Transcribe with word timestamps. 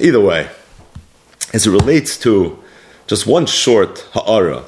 Either 0.00 0.20
way, 0.20 0.48
as 1.52 1.66
it 1.66 1.72
relates 1.72 2.16
to 2.16 2.56
just 3.08 3.26
one 3.26 3.46
short 3.46 4.06
ha'ara, 4.12 4.62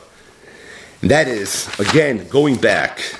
and 1.02 1.10
that 1.12 1.28
is, 1.28 1.70
again, 1.78 2.26
going 2.26 2.56
back 2.56 3.14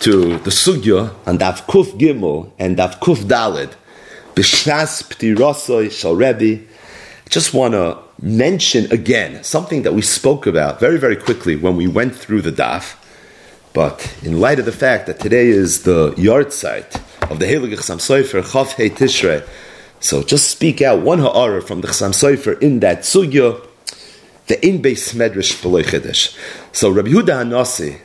to 0.00 0.38
the 0.38 0.50
sugya 0.50 1.14
on 1.24 1.38
Daf 1.38 1.64
Kuf 1.66 1.96
Gimel 1.96 2.50
and 2.58 2.76
Daf 2.76 2.98
Kuf 2.98 3.18
Dalid, 3.18 3.74
B'shas 4.34 5.04
P'tirosoi 5.04 5.92
Shal 5.92 6.16
Rebbe, 6.16 6.64
just 7.28 7.54
want 7.54 7.74
to 7.74 7.96
mention 8.20 8.90
again 8.90 9.44
something 9.44 9.82
that 9.82 9.94
we 9.94 10.02
spoke 10.02 10.48
about 10.48 10.80
very, 10.80 10.98
very 10.98 11.14
quickly 11.14 11.54
when 11.54 11.76
we 11.76 11.86
went 11.86 12.12
through 12.12 12.42
the 12.42 12.50
Daf, 12.50 12.96
but 13.72 14.12
in 14.24 14.40
light 14.40 14.58
of 14.58 14.64
the 14.64 14.72
fact 14.72 15.06
that 15.06 15.20
today 15.20 15.46
is 15.46 15.84
the 15.84 16.12
yard 16.18 16.52
site 16.52 16.96
of 17.30 17.38
the 17.38 17.46
Heilig 17.46 17.72
Chassam 17.76 17.98
Sofer, 17.98 18.42
Chav 18.42 18.72
Hei 18.72 18.88
Tishrei, 18.88 19.46
so 20.02 20.22
just 20.24 20.50
speak 20.50 20.82
out 20.82 21.00
one 21.00 21.20
ha'ara 21.20 21.62
from 21.62 21.80
the 21.80 21.86
Chassam 21.86 22.10
Sofer 22.10 22.60
in 22.60 22.80
that 22.80 23.02
sugya, 23.02 23.64
the 24.48 24.66
in 24.66 24.82
base 24.82 25.14
medrash 25.14 25.54
chedesh. 25.54 26.36
So 26.72 26.90
Rabbi 26.90 27.10
Huda 27.10 27.44
Hanasi, 27.44 28.00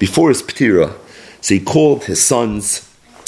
before 0.00 0.30
his 0.30 0.42
ptira, 0.42 0.92
so 1.40 1.54
he 1.54 1.60
called 1.60 2.04
his 2.04 2.20
sons 2.20 2.85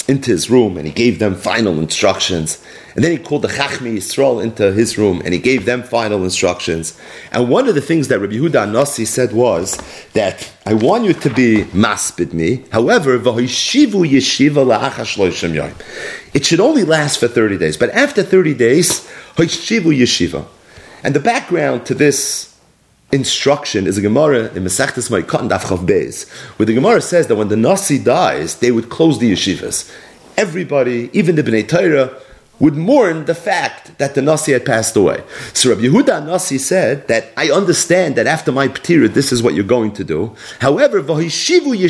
into 0.09 0.31
his 0.31 0.49
room 0.49 0.75
and 0.75 0.87
he 0.87 0.91
gave 0.91 1.19
them 1.19 1.35
final 1.35 1.77
instructions. 1.77 2.57
And 2.95 3.03
then 3.03 3.11
he 3.11 3.19
called 3.19 3.43
the 3.43 3.47
Chachmi 3.47 3.95
Yisrael 3.97 4.43
into 4.43 4.73
his 4.73 4.97
room 4.97 5.21
and 5.23 5.35
he 5.35 5.39
gave 5.39 5.65
them 5.65 5.83
final 5.83 6.23
instructions. 6.23 6.99
And 7.31 7.47
one 7.47 7.67
of 7.67 7.75
the 7.75 7.81
things 7.81 8.07
that 8.07 8.19
Rabbi 8.19 8.33
Huda 8.33 8.71
Nasi 8.71 9.05
said 9.05 9.33
was 9.33 9.77
that 10.13 10.51
I 10.65 10.73
want 10.73 11.05
you 11.05 11.13
to 11.13 11.29
be 11.29 11.65
maspid 11.65 12.33
me. 12.33 12.65
However, 12.71 13.13
It 16.33 16.45
should 16.45 16.59
only 16.59 16.83
last 16.83 17.19
for 17.19 17.27
30 17.27 17.57
days. 17.59 17.77
But 17.77 17.91
after 17.91 18.23
30 18.23 18.55
days, 18.55 19.07
yeshiva. 19.35 20.47
And 21.03 21.13
the 21.13 21.19
background 21.19 21.85
to 21.85 21.93
this 21.93 22.58
instruction 23.11 23.87
is 23.87 23.97
a 23.97 24.01
Gemara 24.01 24.53
in 24.53 24.63
Masechtas 24.63 25.09
Ma'ikot 25.09 25.49
Daf 25.49 25.61
Chav 25.61 25.85
Beis, 25.85 26.29
where 26.57 26.65
the 26.65 26.73
Gemara 26.73 27.01
says 27.01 27.27
that 27.27 27.35
when 27.35 27.47
the 27.47 27.57
Nasi 27.57 27.97
dies, 27.97 28.57
they 28.57 28.71
would 28.71 28.89
close 28.89 29.19
the 29.19 29.31
yeshivas. 29.31 29.91
Everybody, 30.37 31.09
even 31.13 31.35
the 31.35 31.43
Bnei 31.43 31.67
Torah, 31.67 32.21
would 32.59 32.75
mourn 32.75 33.25
the 33.25 33.33
fact 33.33 33.97
that 33.99 34.15
the 34.15 34.21
Nasi 34.21 34.51
had 34.51 34.65
passed 34.65 34.95
away. 34.95 35.23
So 35.53 35.69
Rabbi 35.69 35.83
Yehuda 35.83 36.25
Nasi 36.25 36.57
said 36.57 37.07
that 37.07 37.31
I 37.37 37.51
understand 37.51 38.15
that 38.15 38.27
after 38.27 38.51
my 38.51 38.67
ptira, 38.67 39.13
this 39.13 39.31
is 39.31 39.41
what 39.41 39.53
you're 39.53 39.63
going 39.63 39.93
to 39.93 40.03
do. 40.03 40.35
However. 40.59 40.99
It 40.99 41.31
should 41.31 41.63
be 41.63 41.69
with 41.69 41.81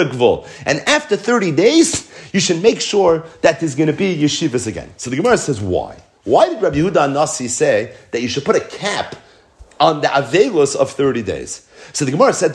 a 0.00 0.04
gvul. 0.04 0.46
And 0.66 0.80
after 0.80 1.16
30 1.16 1.52
days, 1.52 2.10
you 2.34 2.40
should 2.40 2.62
make 2.62 2.82
sure 2.82 3.24
that 3.40 3.60
there's 3.60 3.74
going 3.74 3.86
to 3.86 3.94
be 3.94 4.14
yeshivas 4.14 4.66
again. 4.66 4.92
So 4.98 5.08
the 5.08 5.16
Gemara 5.16 5.38
says, 5.38 5.60
why? 5.60 5.96
Why 6.26 6.48
did 6.48 6.60
Rabbi 6.60 6.78
Yehuda 6.78 7.12
Nasi 7.12 7.46
say 7.46 7.94
that 8.10 8.20
you 8.20 8.26
should 8.26 8.44
put 8.44 8.56
a 8.56 8.60
cap 8.60 9.14
on 9.78 10.00
the 10.00 10.08
Avelos 10.08 10.74
of 10.74 10.90
30 10.90 11.22
days? 11.22 11.65
So 11.92 12.04
the 12.04 12.10
Gemara 12.10 12.32
said. 12.32 12.54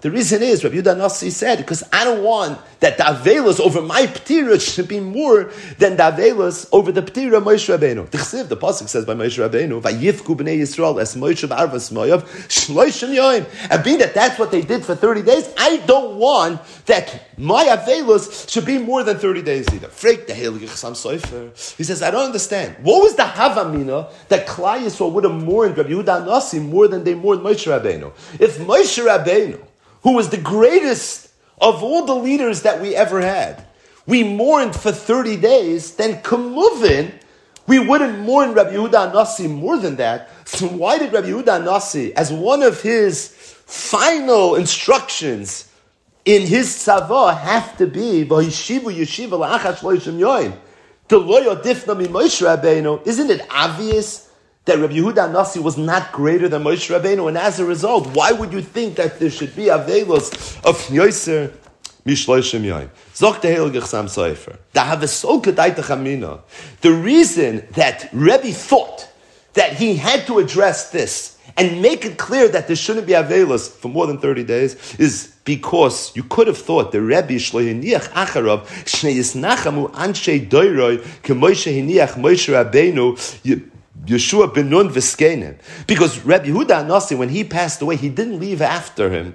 The 0.00 0.10
reason 0.10 0.42
is, 0.42 0.64
Rabbi 0.64 0.76
Yudah 0.76 0.96
Nasi 0.96 1.28
said, 1.28 1.58
because 1.58 1.82
I 1.92 2.04
don't 2.04 2.24
want 2.24 2.58
that 2.80 2.96
the 2.96 3.02
Avelos 3.02 3.60
over 3.60 3.82
my 3.82 4.06
Ptira 4.06 4.58
should 4.58 4.88
be 4.88 4.98
more 4.98 5.52
than 5.76 5.96
the 5.96 6.04
Avelos 6.04 6.66
over 6.72 6.90
the 6.90 7.02
Ptira 7.02 7.42
Moshe 7.42 7.68
Rabbeinu. 7.68 8.08
The 8.10 8.44
the 8.44 8.56
Pasuk 8.56 8.88
says 8.88 9.04
by 9.04 9.12
Moshe 9.12 9.38
Rabbeinu, 9.38 9.82
Vayivku 9.82 10.34
b'nei 10.36 10.58
Yisrael 10.58 10.98
es 11.02 11.14
Moshe 11.16 11.46
v'arvas 11.46 11.92
moyav 11.92 12.22
shloishim 12.48 13.14
yoim. 13.14 13.46
And 13.70 13.84
being 13.84 13.98
that 13.98 14.14
that's 14.14 14.38
what 14.38 14.50
they 14.50 14.62
did 14.62 14.86
for 14.86 14.94
30 14.94 15.20
days, 15.20 15.52
I 15.58 15.76
don't 15.86 16.16
want 16.16 16.62
that 16.86 17.36
my 17.36 17.66
Avelos 17.66 18.50
should 18.50 18.64
be 18.64 18.78
more 18.78 19.02
than 19.02 19.18
30 19.18 19.42
days 19.42 19.66
either. 19.70 19.88
Freak 19.88 20.26
the 20.26 20.32
Heilige 20.32 20.68
Sofer. 20.68 21.76
He 21.76 21.84
says, 21.84 22.02
I 22.02 22.10
don't 22.10 22.24
understand. 22.24 22.76
What 22.82 23.02
was 23.02 23.16
the 23.16 23.24
Havamina 23.24 24.10
that 24.28 24.46
Klai 24.46 24.80
Yisrael 24.80 25.12
would 25.12 25.24
have 25.24 25.34
mourned 25.34 25.76
Rabbi 25.76 25.90
Yudah 25.90 26.24
Nasi 26.24 26.58
more 26.58 26.88
than 26.88 27.04
they 27.04 27.14
mourned 27.14 27.39
Moshe 27.40 27.66
Rabbeinu? 27.66 28.12
If 28.38 28.58
Moshe 28.58 29.04
Rabbeinu 29.04 29.60
who 30.02 30.14
was 30.14 30.30
the 30.30 30.36
greatest 30.38 31.28
of 31.60 31.82
all 31.82 32.06
the 32.06 32.14
leaders 32.14 32.62
that 32.62 32.80
we 32.80 32.94
ever 32.94 33.20
had, 33.20 33.66
we 34.06 34.24
mourned 34.24 34.74
for 34.74 34.92
30 34.92 35.36
days, 35.36 35.94
then 35.94 36.22
Kamuvin, 36.22 37.12
we 37.66 37.78
wouldn't 37.78 38.20
mourn 38.20 38.52
Rabbi 38.54 38.72
Yehuda 38.72 39.12
Nasi 39.12 39.46
more 39.46 39.76
than 39.76 39.96
that. 39.96 40.30
So 40.46 40.66
why 40.66 40.98
did 40.98 41.12
Rabbi 41.12 41.28
Yehuda 41.28 41.64
Nasi, 41.64 42.14
as 42.16 42.32
one 42.32 42.62
of 42.62 42.80
his 42.80 43.28
final 43.66 44.56
instructions 44.56 45.68
in 46.24 46.46
his 46.46 46.68
tzava, 46.68 47.38
have 47.38 47.76
to 47.76 47.86
be 47.86 48.24
V'hishivu 48.24 48.92
yeshiva 48.92 49.38
la'achas 49.38 49.80
lo'ishim 49.80 50.18
yoim? 50.18 50.56
Isn't 53.06 53.30
it 53.30 53.46
obvious 53.50 54.29
that 54.70 54.78
Rabbi 54.78 54.94
Yehuda 54.94 55.32
Nasi 55.32 55.58
was 55.58 55.76
not 55.76 56.12
greater 56.12 56.48
than 56.48 56.62
Moshe 56.62 56.96
Rabbeinu, 56.96 57.26
and 57.26 57.36
as 57.36 57.58
a 57.58 57.64
result, 57.64 58.06
why 58.14 58.30
would 58.30 58.52
you 58.52 58.62
think 58.62 58.94
that 58.96 59.18
there 59.18 59.28
should 59.28 59.56
be 59.56 59.64
avelos 59.64 60.32
of 60.64 60.76
Yoiser 60.86 61.52
Mishloishim 62.06 62.62
Yoim? 62.62 62.88
Zok 63.12 63.40
Heilige 63.40 63.82
Sam 63.84 64.06
Soifer. 64.06 64.56
The 66.80 66.92
reason 66.92 67.66
that 67.72 68.08
Rebbe 68.12 68.52
thought 68.52 69.08
that 69.54 69.72
he 69.72 69.96
had 69.96 70.24
to 70.28 70.38
address 70.38 70.90
this 70.92 71.36
and 71.56 71.82
make 71.82 72.04
it 72.04 72.16
clear 72.16 72.48
that 72.48 72.68
there 72.68 72.76
shouldn't 72.76 73.08
be 73.08 73.12
avelos 73.12 73.68
for 73.68 73.88
more 73.88 74.06
than 74.06 74.18
30 74.18 74.44
days 74.44 74.94
is 75.00 75.34
because 75.44 76.14
you 76.14 76.22
could 76.22 76.46
have 76.46 76.58
thought 76.58 76.92
the 76.92 77.00
Rebbe 77.00 77.34
shloyiniach 77.34 78.08
acharav 78.10 78.66
shnei 78.84 79.18
nachamu 79.34 79.90
anshe 79.90 80.48
doiroi 80.48 80.98
kemoishe 81.22 81.74
hiniach 81.74 82.14
Moshe 82.14 82.52
Rabbeinu 82.52 83.18
Yeshua 84.06 84.52
ben 84.52 84.70
Nun 84.70 84.88
v'skenim. 84.90 85.58
Because 85.86 86.24
Rabbi 86.24 86.46
Yehuda 86.46 86.86
Nasi, 86.86 87.14
when 87.14 87.28
he 87.28 87.44
passed 87.44 87.82
away, 87.82 87.96
he 87.96 88.08
didn't 88.08 88.38
leave 88.38 88.62
after 88.62 89.10
him 89.10 89.34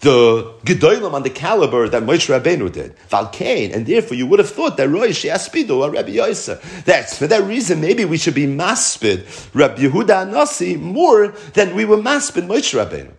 the 0.00 0.54
Gedolim 0.64 1.12
on 1.12 1.22
the 1.22 1.30
caliber 1.30 1.88
that 1.88 2.02
Moshe 2.02 2.28
Rabbeinu 2.28 2.70
did. 2.70 2.94
Valkain, 3.10 3.74
and 3.74 3.86
therefore 3.86 4.16
you 4.16 4.26
would 4.26 4.38
have 4.38 4.50
thought 4.50 4.76
that 4.76 4.88
Roy 4.88 5.08
Sheaspidu 5.08 5.70
or 5.70 5.90
Rabbi 5.90 6.10
Yosef. 6.10 6.84
That's 6.84 7.18
for 7.18 7.26
that 7.26 7.42
reason 7.44 7.80
maybe 7.80 8.04
we 8.04 8.16
should 8.16 8.34
be 8.34 8.46
maspid 8.46 9.26
Rabbi 9.54 9.82
Yehuda 9.82 10.30
Nasi 10.30 10.76
more 10.76 11.28
than 11.54 11.74
we 11.74 11.84
were 11.84 11.96
maspid 11.96 12.46
Moshe 12.46 12.74
Rabbeinu. 12.78 13.12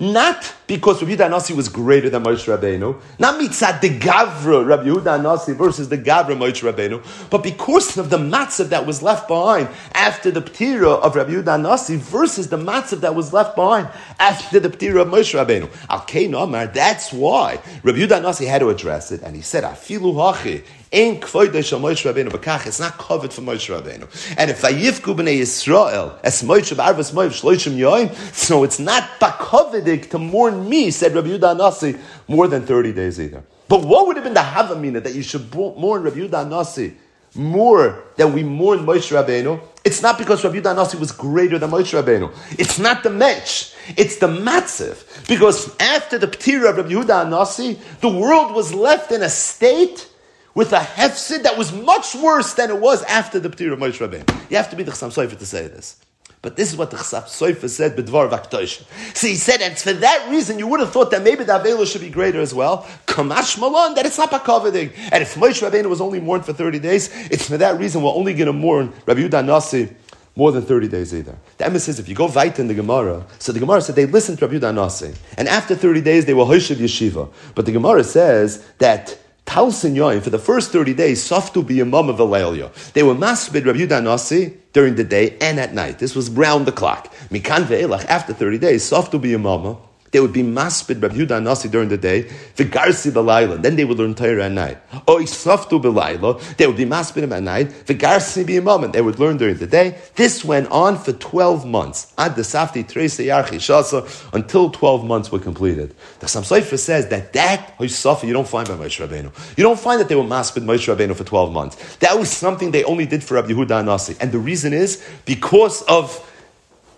Not 0.00 0.54
because 0.66 1.02
Rabbi 1.02 1.14
Yehuda 1.14 1.30
Nasi 1.30 1.52
was 1.54 1.68
greater 1.68 2.08
than 2.08 2.24
Moshe 2.24 2.46
Rabbeinu, 2.46 3.00
not 3.18 3.38
mitzad 3.38 3.80
the 3.82 3.90
Gavra 3.90 4.66
Rabbi 4.66 4.84
Yehuda 4.84 5.22
Nasi 5.22 5.52
versus 5.52 5.88
the 5.90 5.98
Gavra 5.98 6.36
Moshe 6.36 6.62
Rabbeinu, 6.62 7.04
but 7.30 7.42
because 7.42 7.96
of 7.98 8.08
the 8.08 8.16
matzah 8.16 8.68
that 8.70 8.86
was 8.86 9.02
left 9.02 9.28
behind 9.28 9.68
after 9.94 10.30
the 10.30 10.40
ptira 10.40 10.98
of 11.02 11.14
Rabbi 11.14 11.32
Yehuda 11.32 11.60
Nasi 11.60 11.96
versus 11.96 12.48
the 12.48 12.56
matzah 12.56 13.00
that 13.00 13.14
was 13.14 13.32
left 13.32 13.54
behind 13.54 13.88
after 14.18 14.58
the 14.58 14.70
ptira 14.70 15.02
of 15.02 15.08
Moshe 15.08 15.34
Rabbeinu. 15.38 15.68
Al 15.88 16.42
Omar, 16.42 16.66
that's 16.68 17.12
why 17.12 17.60
Rabbi 17.82 17.98
Yehuda 17.98 18.22
Nasi 18.22 18.46
had 18.46 18.60
to 18.60 18.70
address 18.70 19.12
it, 19.12 19.22
and 19.22 19.36
he 19.36 19.42
said, 19.42 19.62
"Afilu 19.62 20.14
hachi." 20.14 20.64
Ain't 20.94 21.22
kvoidesh 21.22 21.72
Moshe 21.80 22.04
Rabbeinu 22.04 22.28
b'kach. 22.28 22.66
It's 22.66 22.78
not 22.78 22.98
covered 22.98 23.32
for 23.32 23.40
Moshe 23.40 23.74
Rabbeinu. 23.74 24.36
And 24.36 24.50
if 24.50 24.60
vayivku 24.60 25.16
b'nei 25.16 25.40
Yisrael 25.40 26.18
es 26.22 26.42
Moshe 26.42 26.74
b'arvas 26.74 27.14
Moshe 27.14 27.40
shloishim 27.40 27.78
yoim, 27.78 28.14
so 28.34 28.62
it's 28.62 28.78
not 28.78 29.02
bakovidik 29.18 30.10
to 30.10 30.18
mourn 30.18 30.68
me, 30.68 30.90
said 30.90 31.14
Rabbi 31.14 31.28
Yudah 31.28 31.56
Nasi, 31.56 31.96
more 32.28 32.46
than 32.46 32.66
30 32.66 32.92
days 32.92 33.18
either. 33.18 33.42
But 33.68 33.86
what 33.86 34.06
would 34.06 34.16
have 34.16 34.24
been 34.24 34.34
the 34.34 34.40
Havamina 34.40 35.02
that 35.02 35.14
you 35.14 35.22
should 35.22 35.54
mourn 35.54 36.02
Rabbi 36.02 36.18
Yudah 36.18 36.46
Nasi 36.46 36.94
more 37.34 38.04
than 38.16 38.34
we 38.34 38.42
mourn 38.42 38.80
Moshe 38.80 39.10
Rabbeinu? 39.16 39.62
It's 39.84 40.02
not 40.02 40.18
because 40.18 40.44
Rabbi 40.44 40.60
Yudah 40.60 40.76
Nasi 40.76 40.98
was 40.98 41.10
greater 41.10 41.58
than 41.58 41.70
Moshe 41.70 41.98
Rabbeinu. 41.98 42.30
It's 42.58 42.78
not 42.78 43.02
the 43.02 43.08
mensch. 43.08 43.72
It's 43.96 44.16
the 44.16 44.28
matziv. 44.28 45.26
Because 45.26 45.74
after 45.80 46.18
the 46.18 46.26
ptira 46.26 46.68
of 46.68 46.76
Rabbi 46.76 46.90
Yehuda 46.90 47.30
Nasi, 47.30 47.78
the 48.02 48.10
world 48.10 48.54
was 48.54 48.74
left 48.74 49.10
in 49.10 49.22
a 49.22 49.30
state 49.30 50.10
with 50.54 50.72
a 50.72 50.78
hefsid 50.78 51.42
that 51.44 51.56
was 51.56 51.72
much 51.72 52.14
worse 52.14 52.54
than 52.54 52.70
it 52.70 52.78
was 52.78 53.02
after 53.04 53.38
the 53.38 53.48
P'tir 53.48 53.72
of 53.72 53.78
Moshe 53.78 53.98
Rabbeinu. 53.98 54.50
You 54.50 54.56
have 54.56 54.70
to 54.70 54.76
be 54.76 54.82
the 54.82 54.92
Chassam 54.92 55.12
Sofer 55.12 55.38
to 55.38 55.46
say 55.46 55.66
this. 55.66 55.96
But 56.42 56.56
this 56.56 56.72
is 56.72 56.76
what 56.76 56.90
the 56.90 56.96
Chassam 56.96 57.22
Sofer 57.24 57.68
said, 57.68 57.96
B'dvar 57.96 58.28
Vaktosh. 58.28 58.84
So 59.16 59.26
he 59.28 59.36
said, 59.36 59.62
and 59.62 59.78
for 59.78 59.92
that 59.92 60.28
reason, 60.28 60.58
you 60.58 60.66
would 60.66 60.80
have 60.80 60.92
thought 60.92 61.10
that 61.12 61.22
maybe 61.22 61.44
the 61.44 61.52
Avelo 61.52 61.90
should 61.90 62.00
be 62.00 62.10
greater 62.10 62.40
as 62.40 62.52
well. 62.52 62.86
Kamash 63.06 63.58
Malon, 63.58 63.94
that 63.94 64.06
it's 64.06 64.18
not 64.18 64.30
Pakovidig. 64.30 64.92
And 65.12 65.22
if 65.22 65.36
Moshe 65.36 65.66
Rabbeinu 65.66 65.86
was 65.86 66.00
only 66.00 66.20
mourned 66.20 66.44
for 66.44 66.52
30 66.52 66.80
days, 66.80 67.10
it's 67.30 67.48
for 67.48 67.56
that 67.58 67.78
reason 67.78 68.02
we're 68.02 68.12
only 68.12 68.34
going 68.34 68.46
to 68.46 68.52
mourn 68.52 68.92
Rabbi 69.06 69.20
Yudah 69.20 69.44
Nasi 69.44 69.94
more 70.34 70.50
than 70.50 70.62
30 70.62 70.88
days 70.88 71.14
either. 71.14 71.36
The 71.58 71.66
Emma 71.66 71.78
says 71.78 71.98
if 71.98 72.08
you 72.08 72.14
go 72.14 72.28
right 72.28 72.58
in 72.58 72.66
the 72.66 72.74
Gemara, 72.74 73.24
so 73.38 73.52
the 73.52 73.60
Gemara 73.60 73.80
said 73.82 73.94
they 73.96 74.06
listened 74.06 74.38
to 74.38 74.46
Rabbi 74.46 74.58
Yudah 74.58 74.74
Nasi, 74.74 75.14
and 75.36 75.46
after 75.46 75.74
30 75.74 76.00
days 76.00 76.24
they 76.24 76.34
were 76.34 76.44
Hoshev 76.44 76.76
Yeshiva. 76.76 77.30
But 77.54 77.66
the 77.66 77.72
Gemara 77.72 78.02
says 78.02 78.66
that 78.78 79.18
Talsin 79.46 79.94
Yoim, 79.94 80.22
for 80.22 80.30
the 80.30 80.38
first 80.38 80.70
30 80.70 80.94
days, 80.94 81.22
Softu 81.22 81.66
be 81.66 81.80
a 81.80 81.84
mom 81.84 82.08
of. 82.08 82.16
They 82.16 83.02
were 83.02 83.14
masbid 83.14 83.66
Rabbi 83.66 83.80
Yudah 83.80 84.02
Nasi 84.02 84.56
during 84.72 84.94
the 84.94 85.04
day 85.04 85.36
and 85.40 85.58
at 85.58 85.74
night. 85.74 85.98
This 85.98 86.14
was 86.14 86.30
round 86.30 86.66
the 86.66 86.72
clock. 86.72 87.12
Mikan 87.28 87.64
ve'elach, 87.64 88.04
after 88.06 88.32
30 88.32 88.58
days, 88.58 88.88
Softu 88.88 89.20
be 89.20 89.34
a 89.34 89.38
mama. 89.38 89.76
They 90.12 90.20
would 90.20 90.32
be 90.32 90.42
maspid 90.42 91.02
Rabbi 91.02 91.16
Yehuda 91.16 91.42
Nasi 91.42 91.68
during 91.68 91.88
the 91.88 91.96
day, 91.96 92.30
the 92.56 92.64
Garsi 92.64 93.10
Belayla, 93.10 93.60
then 93.60 93.76
they 93.76 93.84
would 93.84 93.98
learn 93.98 94.14
Torah 94.14 94.44
at 94.44 94.52
night. 94.52 94.78
Oy 95.08 95.22
Saftu 95.22 95.82
Belayla, 95.82 96.56
they 96.56 96.66
would 96.66 96.76
be 96.76 96.84
maspid 96.84 97.30
at 97.30 97.42
night, 97.42 97.86
the 97.86 97.94
Garsi 97.94 98.44
B'Yamam, 98.44 98.92
they 98.92 99.00
would 99.00 99.18
learn 99.18 99.38
during 99.38 99.56
the 99.56 99.66
day. 99.66 99.98
This 100.14 100.44
went 100.44 100.70
on 100.70 100.98
for 100.98 101.12
12 101.12 101.66
months, 101.66 102.12
ad 102.18 102.36
the 102.36 102.42
Safti 102.42 102.84
Trese 102.84 103.24
Yarchi 103.24 103.56
Shasa, 103.56 104.32
until 104.34 104.70
12 104.70 105.04
months 105.04 105.32
were 105.32 105.38
completed. 105.38 105.94
The 106.20 106.26
Chassam 106.26 106.42
Sofer 106.42 106.78
says 106.78 107.08
that 107.08 107.32
that 107.32 107.78
Hoysafa 107.78 108.26
you 108.26 108.34
don't 108.34 108.46
find 108.46 108.68
by 108.68 108.74
Moshe 108.74 109.04
Rabbeinu. 109.04 109.56
You 109.56 109.64
don't 109.64 109.80
find 109.80 109.98
that 109.98 110.08
they 110.10 110.14
were 110.14 110.22
maspid 110.22 110.62
Moshe 110.62 110.94
Rabbeinu 110.94 111.16
for 111.16 111.24
12 111.24 111.52
months. 111.52 111.96
That 111.96 112.18
was 112.18 112.30
something 112.30 112.70
they 112.70 112.84
only 112.84 113.06
did 113.06 113.24
for 113.24 113.34
Rabbi 113.34 113.48
Yehuda 113.48 113.82
Nasi. 113.84 114.14
And 114.20 114.30
the 114.30 114.38
reason 114.38 114.74
is 114.74 115.02
because 115.24 115.80
of 115.82 116.28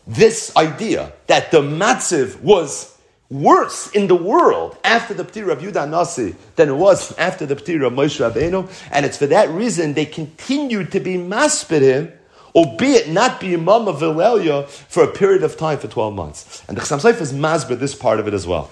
this 0.07 0.55
idea 0.57 1.13
that 1.29 1.51
the 1.51 1.63
matziv 1.63 2.41
was 2.41 2.94
worse 3.31 3.91
in 3.91 4.07
the 4.07 4.15
world 4.15 4.77
after 4.85 5.15
the 5.15 5.25
Ptir 5.25 5.51
of 5.51 5.61
Yudah 5.61 5.89
Nasi 5.89 6.37
than 6.57 6.69
it 6.69 6.75
was 6.75 7.17
after 7.19 7.47
the 7.47 7.57
Ptir 7.57 7.87
of 7.87 7.93
Moshe 7.93 8.21
Rabbeinu, 8.21 8.71
and 8.91 9.07
it's 9.07 9.17
for 9.17 9.27
that 9.27 9.49
reason 9.51 9.95
they 9.95 10.07
continued 10.07 10.93
to 10.93 11.01
be 11.01 11.17
maspid 11.17 12.13
albeit 12.55 13.09
not 13.09 13.41
be 13.41 13.55
Imam 13.55 13.89
of 13.89 13.99
Vilelia 13.99 14.63
for 14.69 15.03
a 15.03 15.09
period 15.09 15.43
of 15.43 15.57
time 15.57 15.79
for 15.79 15.89
12 15.89 16.15
months. 16.15 16.63
And 16.69 16.77
the 16.77 16.83
Chassam 16.83 17.01
Sofer 17.01 17.21
is 17.21 17.33
masbid 17.33 17.81
this 17.81 17.95
part 17.95 18.21
of 18.21 18.29
it 18.29 18.35
as 18.35 18.47
well. 18.47 18.71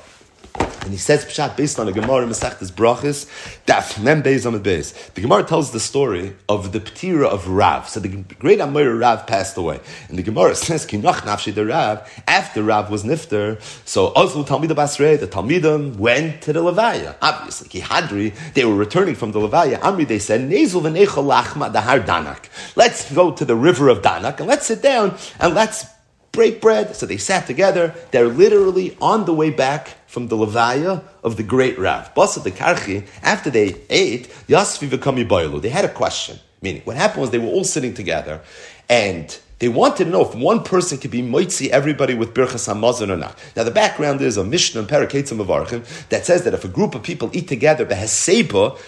And 0.82 0.90
he 0.90 0.96
says 0.96 1.24
Pshat 1.24 1.56
based 1.56 1.78
on 1.78 1.86
a 1.86 1.92
Gemara 1.92 2.26
Masechtas 2.26 2.72
Brachis, 2.72 3.26
Daf 3.66 4.02
Mem 4.02 4.20
Beis 4.20 4.44
Amid 4.44 4.64
Beis. 4.64 5.12
The 5.14 5.20
Gemara 5.20 5.44
tells 5.44 5.70
the 5.70 5.78
story 5.78 6.34
of 6.48 6.72
the 6.72 6.80
Ptira 6.80 7.26
of 7.26 7.46
Rav. 7.48 7.88
So 7.88 8.00
the 8.00 8.08
great 8.40 8.60
Amir 8.60 8.96
Rav 8.96 9.24
passed 9.28 9.56
away. 9.56 9.78
And 10.08 10.18
the 10.18 10.24
Gemara 10.24 10.54
says, 10.56 10.84
Kinach 10.84 11.20
Nafshi 11.20 11.54
the 11.54 11.66
Rav, 11.66 12.10
after 12.26 12.64
Rav 12.64 12.90
was 12.90 13.04
Nifter, 13.04 13.62
so 13.86 14.12
Ozlu 14.14 14.44
Talmid 14.44 14.70
Basrei, 14.70 15.18
the 15.20 15.28
Talmidim 15.28 15.96
went 15.96 16.42
to 16.42 16.52
the 16.52 16.60
Levaya. 16.60 17.14
Obviously, 17.22 17.68
Kihadri, 17.68 18.34
they 18.54 18.64
were 18.64 18.74
returning 18.74 19.14
from 19.14 19.30
the 19.30 19.38
Levaya. 19.38 19.78
Amri, 19.80 20.06
they 20.06 20.18
said, 20.18 20.40
Nezel 20.40 20.82
v'nechol 20.82 21.24
lachma 21.24 21.72
dahar 21.72 22.04
Danak. 22.04 22.48
Let's 22.74 23.12
go 23.12 23.30
to 23.30 23.44
the 23.44 23.54
river 23.54 23.88
of 23.88 24.02
Danak 24.02 24.40
and 24.40 24.48
let's 24.48 24.66
sit 24.66 24.82
down 24.82 25.16
and 25.38 25.54
let's 25.54 25.91
break 26.32 26.60
bread. 26.60 26.96
So 26.96 27.06
they 27.06 27.18
sat 27.18 27.46
together. 27.46 27.94
They're 28.10 28.28
literally 28.28 28.96
on 29.00 29.26
the 29.26 29.34
way 29.34 29.50
back 29.50 29.96
from 30.06 30.28
the 30.28 30.36
Levaya 30.36 31.04
of 31.22 31.36
the 31.36 31.42
great 31.42 31.78
Rav. 31.78 32.12
Basa 32.14 32.42
the 32.42 32.50
Karchi, 32.50 33.06
after 33.22 33.50
they 33.50 33.76
ate, 33.88 34.28
Yasvi 34.48 34.88
v'kami 34.88 35.28
boilu. 35.28 35.60
They 35.62 35.68
had 35.68 35.84
a 35.84 35.92
question. 35.92 36.38
Meaning, 36.60 36.82
what 36.82 36.96
happened 36.96 37.22
was 37.22 37.30
they 37.30 37.38
were 37.38 37.46
all 37.46 37.64
sitting 37.64 37.92
together 37.92 38.40
and 38.88 39.38
they 39.58 39.68
wanted 39.68 40.04
to 40.04 40.10
know 40.10 40.28
if 40.28 40.34
one 40.34 40.64
person 40.64 40.98
could 40.98 41.10
be 41.10 41.22
moitzi 41.22 41.68
everybody 41.68 42.14
with 42.14 42.34
birchas 42.34 42.72
hamazon 42.72 43.10
or 43.10 43.16
not. 43.16 43.38
Now 43.54 43.62
the 43.62 43.70
background 43.70 44.20
is 44.20 44.36
a 44.36 44.44
Mishnah 44.44 44.80
and 44.80 44.90
Paraketzim 44.90 45.38
of 45.38 45.46
Archim 45.46 46.08
that 46.08 46.26
says 46.26 46.42
that 46.44 46.52
if 46.52 46.64
a 46.64 46.68
group 46.68 46.94
of 46.94 47.02
people 47.02 47.30
eat 47.32 47.46
together, 47.48 47.86
beheseba, 47.86 48.78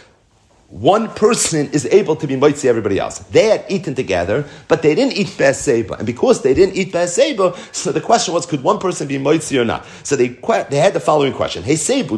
one 0.74 1.08
person 1.10 1.70
is 1.70 1.86
able 1.86 2.16
to 2.16 2.26
be 2.26 2.34
moitzi 2.34 2.64
everybody 2.64 2.98
else. 2.98 3.20
They 3.30 3.44
had 3.44 3.64
eaten 3.68 3.94
together, 3.94 4.44
but 4.66 4.82
they 4.82 4.96
didn't 4.96 5.12
eat 5.12 5.32
Be'aseba. 5.38 5.98
And 5.98 6.04
because 6.04 6.42
they 6.42 6.52
didn't 6.52 6.74
eat 6.74 6.90
Be'aseba, 6.90 7.56
so 7.72 7.92
the 7.92 8.00
question 8.00 8.34
was, 8.34 8.44
could 8.44 8.64
one 8.64 8.80
person 8.80 9.06
be 9.06 9.16
moitzi 9.16 9.56
or 9.60 9.64
not? 9.64 9.86
So 10.02 10.16
they, 10.16 10.30
they 10.70 10.78
had 10.78 10.92
the 10.92 10.98
following 10.98 11.32
question. 11.32 11.62
It 11.64 11.76
says 11.78 12.08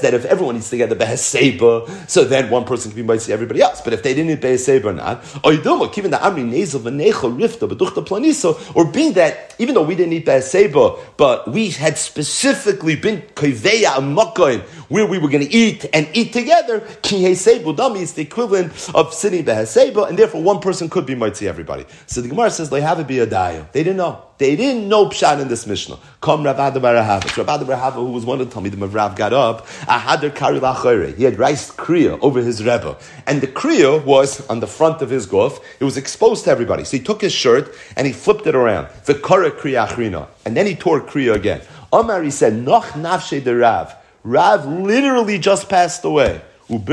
that 0.00 0.14
if 0.14 0.24
everyone 0.24 0.56
eats 0.56 0.70
together 0.70 0.94
Be'aseba, 0.94 2.08
so 2.08 2.22
then 2.22 2.50
one 2.50 2.66
person 2.66 2.92
can 2.92 3.04
be 3.04 3.12
moitzi 3.12 3.30
everybody 3.30 3.60
else. 3.60 3.80
But 3.80 3.92
if 3.92 4.04
they 4.04 4.14
didn't 4.14 4.30
eat 4.30 4.40
Be'aseba 4.40 4.84
or 4.84 4.92
not, 4.92 5.24
the 5.24 6.18
Amri 6.18 6.48
Nezel 6.48 6.82
or 8.76 8.84
being 8.84 9.12
that, 9.14 9.56
even 9.58 9.74
though 9.74 9.82
we 9.82 9.96
didn't 9.96 10.12
eat 10.12 10.24
Be'aseba, 10.24 11.00
but 11.16 11.48
we 11.48 11.70
had 11.70 11.98
specifically 11.98 12.94
been 12.94 13.22
Koveya 13.34 13.94
Amakoin, 13.94 14.60
where 14.88 15.06
we 15.06 15.18
were 15.18 15.28
going 15.28 15.44
to 15.44 15.52
eat 15.52 15.86
and 15.92 16.06
eat 16.14 16.32
together, 16.32 16.80
ki 17.02 17.22
budami 17.22 18.00
is 18.00 18.14
the 18.14 18.22
equivalent 18.22 18.72
of 18.94 19.14
sitting 19.14 19.44
beheseba, 19.44 20.08
and 20.08 20.18
therefore 20.18 20.42
one 20.42 20.60
person 20.60 20.88
could 20.88 21.06
be 21.06 21.14
mitzi 21.14 21.48
everybody. 21.48 21.84
So 22.06 22.20
the 22.20 22.28
Gemara 22.28 22.50
says 22.50 22.70
they 22.70 22.80
have 22.80 23.00
it 23.00 23.06
be 23.06 23.18
a 23.18 23.26
dayo. 23.26 23.70
They 23.72 23.82
didn't 23.82 23.98
know. 23.98 24.24
They 24.38 24.56
didn't 24.56 24.88
know 24.88 25.06
pshat 25.06 25.40
in 25.40 25.46
this 25.46 25.68
Mishnah. 25.68 25.98
Come 26.20 26.42
Rav 26.42 26.58
Ada 26.58 26.80
Barahava. 26.80 27.36
Rav 27.36 27.48
Ada 27.48 27.64
Barahava, 27.64 27.94
who 27.94 28.10
was 28.10 28.24
one 28.24 28.40
of 28.40 28.50
the 28.50 28.60
Talmidim 28.60 28.82
of 28.82 28.92
Rav, 28.92 29.14
got 29.14 29.32
up. 29.32 29.66
Ahadar 29.82 30.34
Kari 30.34 30.58
Lachore. 30.58 31.16
He 31.16 31.22
had 31.22 31.38
rice 31.38 31.70
kriya 31.70 32.18
over 32.20 32.40
his 32.40 32.60
Rebbe. 32.60 32.96
And 33.26 33.40
the 33.40 33.46
kriya 33.46 34.04
was 34.04 34.44
on 34.48 34.58
the 34.58 34.66
front 34.66 35.00
of 35.00 35.10
his 35.10 35.26
golf. 35.26 35.60
It 35.78 35.84
was 35.84 35.96
exposed 35.96 36.44
to 36.44 36.50
everybody. 36.50 36.82
So 36.82 36.96
he 36.96 37.02
took 37.02 37.20
his 37.20 37.32
shirt 37.32 37.72
and 37.96 38.04
he 38.04 38.12
flipped 38.12 38.46
it 38.48 38.56
around. 38.56 38.88
The 39.04 39.14
Kara 39.14 39.52
kriya. 39.52 40.28
And 40.44 40.56
then 40.56 40.66
he 40.66 40.74
tore 40.74 41.00
kriya 41.00 41.34
again. 41.34 41.60
Omar, 41.92 42.22
he 42.22 42.30
said, 42.30 42.54
Noch 42.54 42.86
nafshe 42.86 43.44
de 43.44 43.54
Rav. 43.54 43.94
Rav 44.24 44.66
literally 44.66 45.38
just 45.38 45.68
passed 45.68 46.04
away. 46.04 46.40
And 46.68 46.86
we 46.86 46.92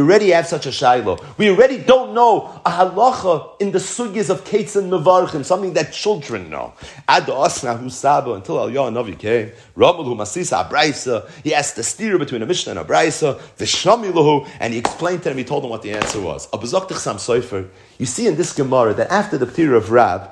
already 0.00 0.30
have 0.30 0.46
such 0.46 0.66
a 0.66 0.72
shiloh. 0.72 1.18
We 1.36 1.50
already 1.50 1.78
don't 1.78 2.14
know 2.14 2.60
a 2.64 2.70
halacha 2.70 3.60
in 3.60 3.72
the 3.72 3.78
sugyas 3.78 4.30
of 4.30 4.44
Kates 4.46 4.76
and 4.76 4.90
Mevarchim, 4.90 5.44
something 5.44 5.74
that 5.74 5.92
children 5.92 6.48
know. 6.48 6.72
Until 7.06 7.36
Al 7.36 7.50
Navi 7.50 9.18
came. 9.18 9.52
Ramul 9.76 10.16
Masisa 10.16 10.66
Abraisa. 10.66 11.28
He 11.42 11.52
asked 11.52 11.76
the 11.76 11.82
steer 11.82 12.18
between 12.18 12.40
a 12.40 12.46
Mishnah 12.46 12.70
and 12.70 12.80
a 12.80 12.84
Braisa. 12.84 13.38
Vishamilahu, 13.58 14.48
and 14.58 14.72
he 14.72 14.78
explained 14.78 15.22
to 15.24 15.32
him. 15.32 15.36
He 15.36 15.44
told 15.44 15.64
him 15.64 15.70
what 15.70 15.82
the 15.82 15.90
answer 15.90 16.20
was. 16.20 16.48
You 17.98 18.06
see 18.06 18.26
in 18.26 18.36
this 18.36 18.54
Gemara 18.54 18.94
that 18.94 19.10
after 19.10 19.36
the 19.36 19.46
Ptir 19.46 19.76
of 19.76 19.90
Rab, 19.90 20.30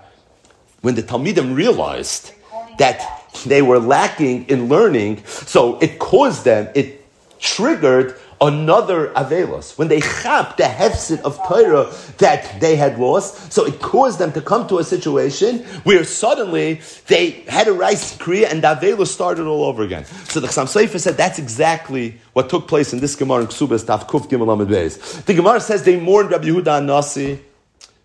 when 0.80 0.94
the 0.94 1.02
Talmidim 1.02 1.54
realized 1.54 2.32
that 2.78 3.23
they 3.44 3.62
were 3.62 3.78
lacking 3.78 4.46
in 4.48 4.68
learning, 4.68 5.24
so 5.26 5.78
it 5.80 5.98
caused 5.98 6.44
them, 6.44 6.68
it 6.74 7.04
triggered 7.40 8.16
another 8.40 9.08
Avelos. 9.14 9.78
When 9.78 9.88
they 9.88 10.00
chapped 10.00 10.58
the 10.58 10.64
hefset 10.64 11.20
of 11.20 11.38
Torah 11.46 11.92
that 12.18 12.60
they 12.60 12.76
had 12.76 12.98
lost, 12.98 13.52
so 13.52 13.64
it 13.64 13.80
caused 13.80 14.18
them 14.18 14.32
to 14.32 14.40
come 14.40 14.66
to 14.68 14.78
a 14.78 14.84
situation 14.84 15.60
where 15.84 16.04
suddenly 16.04 16.80
they 17.06 17.30
had 17.48 17.68
a 17.68 17.72
rice 17.72 18.16
kriya 18.16 18.50
and 18.50 18.62
the 18.62 18.68
Avelos 18.68 19.08
started 19.08 19.46
all 19.46 19.64
over 19.64 19.82
again. 19.82 20.04
So 20.04 20.40
the 20.40 20.48
Chassam 20.48 20.66
Sofer 20.66 21.00
said 21.00 21.16
that's 21.16 21.38
exactly 21.38 22.18
what 22.32 22.48
took 22.48 22.68
place 22.68 22.92
in 22.92 23.00
this 23.00 23.14
Gemara 23.14 23.42
in 23.42 23.46
Ksubas 23.48 23.84
Taf 23.84 24.08
Kuf 24.08 24.28
Gimel. 24.28 25.24
The 25.24 25.34
Gemara 25.34 25.60
says 25.60 25.82
they 25.82 25.98
mourned 25.98 26.30
Rabbi 26.30 26.46
Yehuda 26.46 26.84
Nasi 26.84 27.40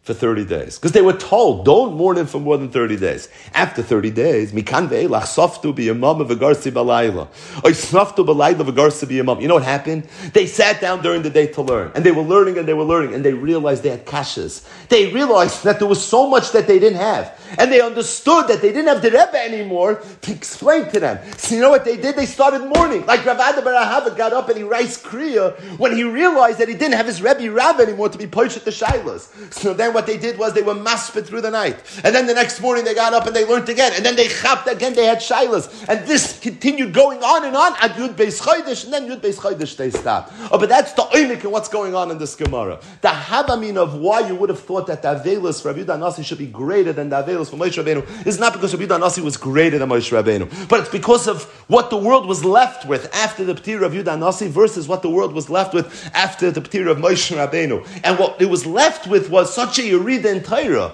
for 0.10 0.16
30 0.16 0.46
days. 0.46 0.80
Because 0.80 0.92
they 0.94 1.04
were 1.04 1.14
told, 1.14 1.66
don't 1.66 1.94
mourn 1.94 2.18
him 2.18 2.26
for 2.26 2.40
more 2.40 2.58
than 2.58 2.72
30 2.72 2.98
days. 2.98 3.30
After 3.54 3.84
30 3.84 4.10
days, 4.10 4.52
mikan 4.52 4.90
ve'elach 4.90 5.30
softu 5.30 5.72
b'yamam 5.72 6.28
v'garsi 6.28 6.72
b'layla. 6.72 7.28
Oy 7.64 7.74
softu 7.74 8.26
b'layla 8.26 8.64
v'garsi 8.64 9.06
b'yamam. 9.06 9.40
You 9.40 9.48
know 9.48 9.54
what 9.54 9.64
happened? 9.64 10.06
They 10.34 10.48
sat 10.48 10.82
down 10.82 11.04
during 11.04 11.22
the 11.22 11.30
day 11.30 11.46
to 11.54 11.62
learn. 11.62 11.92
And 11.94 12.04
they 12.04 12.10
were 12.10 12.24
learning 12.24 12.58
and 12.58 12.68
they 12.68 12.74
were 12.74 12.84
learning. 12.84 13.14
And 13.14 13.24
they 13.24 13.34
realized 13.34 13.84
they 13.84 13.92
had 13.92 14.08
kashas. 14.08 14.68
They 14.88 15.14
realized 15.14 15.64
that 15.64 15.78
there 15.78 15.88
was 15.88 16.04
so 16.04 16.28
much 16.28 16.54
that 16.54 16.66
they 16.66 16.80
didn't 16.80 16.98
have. 16.98 17.40
And 17.60 17.72
they 17.72 17.80
understood 17.82 18.48
that 18.48 18.62
they 18.64 18.70
didn't 18.70 18.88
have 18.88 19.04
the 19.04 19.12
Rebbe 19.12 19.38
anymore 19.38 20.02
to 20.22 20.32
explain 20.32 20.90
to 20.90 21.00
them. 21.00 21.20
So 21.38 21.54
you 21.54 21.62
know 21.62 21.70
what 21.70 21.86
they 21.86 21.98
did? 21.98 22.16
They 22.16 22.26
started 22.26 22.66
mourning. 22.66 23.06
Like 23.06 23.24
Rav 23.28 23.40
Ada 23.40 23.62
Barahava 23.62 24.18
got 24.18 24.34
up 24.34 24.50
and 24.50 24.58
he 24.58 24.64
writes 24.64 24.98
Kriya 25.00 25.56
when 25.78 25.96
he 25.96 26.04
realized 26.04 26.58
that 26.58 26.68
he 26.68 26.74
didn't 26.74 26.96
have 26.96 27.06
his 27.06 27.22
Rebbe 27.22 27.52
Rav 27.52 27.80
anymore 27.80 28.10
to 28.10 28.18
be 28.18 28.26
poached 28.26 28.58
at 28.58 28.66
the 28.66 28.72
Shilas. 28.72 29.54
So 29.54 29.76
then 29.76 29.94
what 30.00 30.08
they 30.08 30.18
did 30.18 30.38
was 30.38 30.54
they 30.54 30.62
were 30.62 30.76
masped 30.76 31.26
through 31.26 31.42
the 31.42 31.52
night. 31.52 31.76
And 32.06 32.16
then 32.16 32.26
the 32.26 32.34
next 32.34 32.62
morning 32.62 32.86
they 32.86 32.96
got 32.96 33.14
up 33.14 33.28
and 33.28 33.36
they 33.36 33.44
learned 33.44 33.68
again. 33.68 33.92
And 33.96 34.06
then 34.06 34.16
they 34.16 34.30
chapped 34.30 34.66
again, 34.70 34.94
they 34.94 35.06
had 35.06 35.18
shilas. 35.18 35.68
And 35.90 36.08
this 36.08 36.40
continued 36.40 36.94
going 36.94 37.22
on 37.22 37.44
and 37.44 37.54
on 37.54 37.74
at 37.82 37.92
Yud 37.98 38.14
Beis 38.14 38.42
Chodesh, 38.42 38.86
and 38.86 38.94
then 38.94 39.10
Yud 39.10 39.20
Beis 39.20 39.36
Chodesh 39.36 39.76
they 39.76 39.90
stopped. 39.90 40.32
Oh, 40.52 40.58
but 40.58 40.70
that's 40.70 40.94
the 40.94 41.02
oimik 41.02 41.44
and 41.44 41.52
what's 41.52 41.68
going 41.68 41.96
on 41.96 42.12
in 42.12 42.18
this 42.18 42.34
Gemara. 42.36 42.80
The 43.02 43.10
habamin 43.10 43.76
of 43.76 43.96
why 43.96 44.26
you 44.26 44.36
would 44.36 44.48
have 44.48 44.62
thought 44.62 44.88
that 44.88 45.02
the 45.02 45.10
Avelis 45.10 45.62
for 45.62 45.74
Rabbi 45.74 45.98
Nasi 45.98 46.24
should 46.24 46.38
be 46.38 46.48
greater 46.48 46.94
than 46.94 47.10
the 47.10 47.22
Avelis 47.22 47.50
for 47.50 47.58
Moshe 47.58 47.84
Rabbeinu 47.84 48.26
is 48.26 48.40
not 48.40 48.54
because 48.54 48.74
Rabbi 48.74 48.98
Nasi 48.98 49.22
was 49.22 49.36
greater 49.36 49.78
than 49.78 49.90
Moshe 49.90 50.12
Rabbeinu, 50.12 50.70
but 50.70 50.80
it's 50.80 50.90
because 50.90 51.28
of 51.28 51.44
what 51.68 51.90
the 51.90 51.98
world 51.98 52.26
was 52.26 52.46
left 52.46 52.86
with 52.86 53.14
after 53.14 53.44
the 53.44 53.54
Ptir 53.54 53.82
of 53.82 53.92
Yudah 53.92 54.18
Nasi 54.18 54.48
versus 54.48 54.88
what 54.88 55.02
the 55.02 55.10
world 55.10 55.34
was 55.34 55.50
left 55.50 55.74
with 55.74 56.10
after 56.14 56.52
the 56.52 56.62
Ptir 56.62 56.90
of 56.90 57.00
Moshe 57.00 57.36
Rabbeinu. 57.36 57.86
And 58.06 58.18
what 58.18 58.42
it 58.42 58.46
was 58.46 58.66
left 58.66 59.08
with 59.08 59.30
was 59.30 59.54
such 59.54 59.79
a 59.80 59.84
Yerida 59.84 60.26
in 60.26 60.44
Torah. 60.44 60.94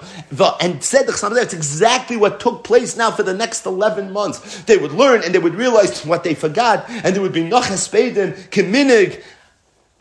And 0.62 0.84
said 0.84 1.08
the 1.08 1.32
that's 1.34 1.54
exactly 1.54 2.18
what 2.18 2.40
took 2.40 2.64
place 2.64 2.96
now 2.96 3.12
for 3.12 3.24
the 3.24 3.34
next 3.34 3.66
11 3.66 4.12
months. 4.12 4.64
They 4.64 4.78
would 4.78 4.92
learn 4.92 5.24
and 5.24 5.34
they 5.34 5.40
would 5.40 5.56
realize 5.56 6.06
what 6.06 6.24
they 6.24 6.36
forgot, 6.36 6.90
and 6.90 7.16
there 7.16 7.22
would 7.22 7.34
be 7.34 7.44
Noches 7.44 7.88
Beidin, 7.88 8.34
Keminig, 8.50 9.22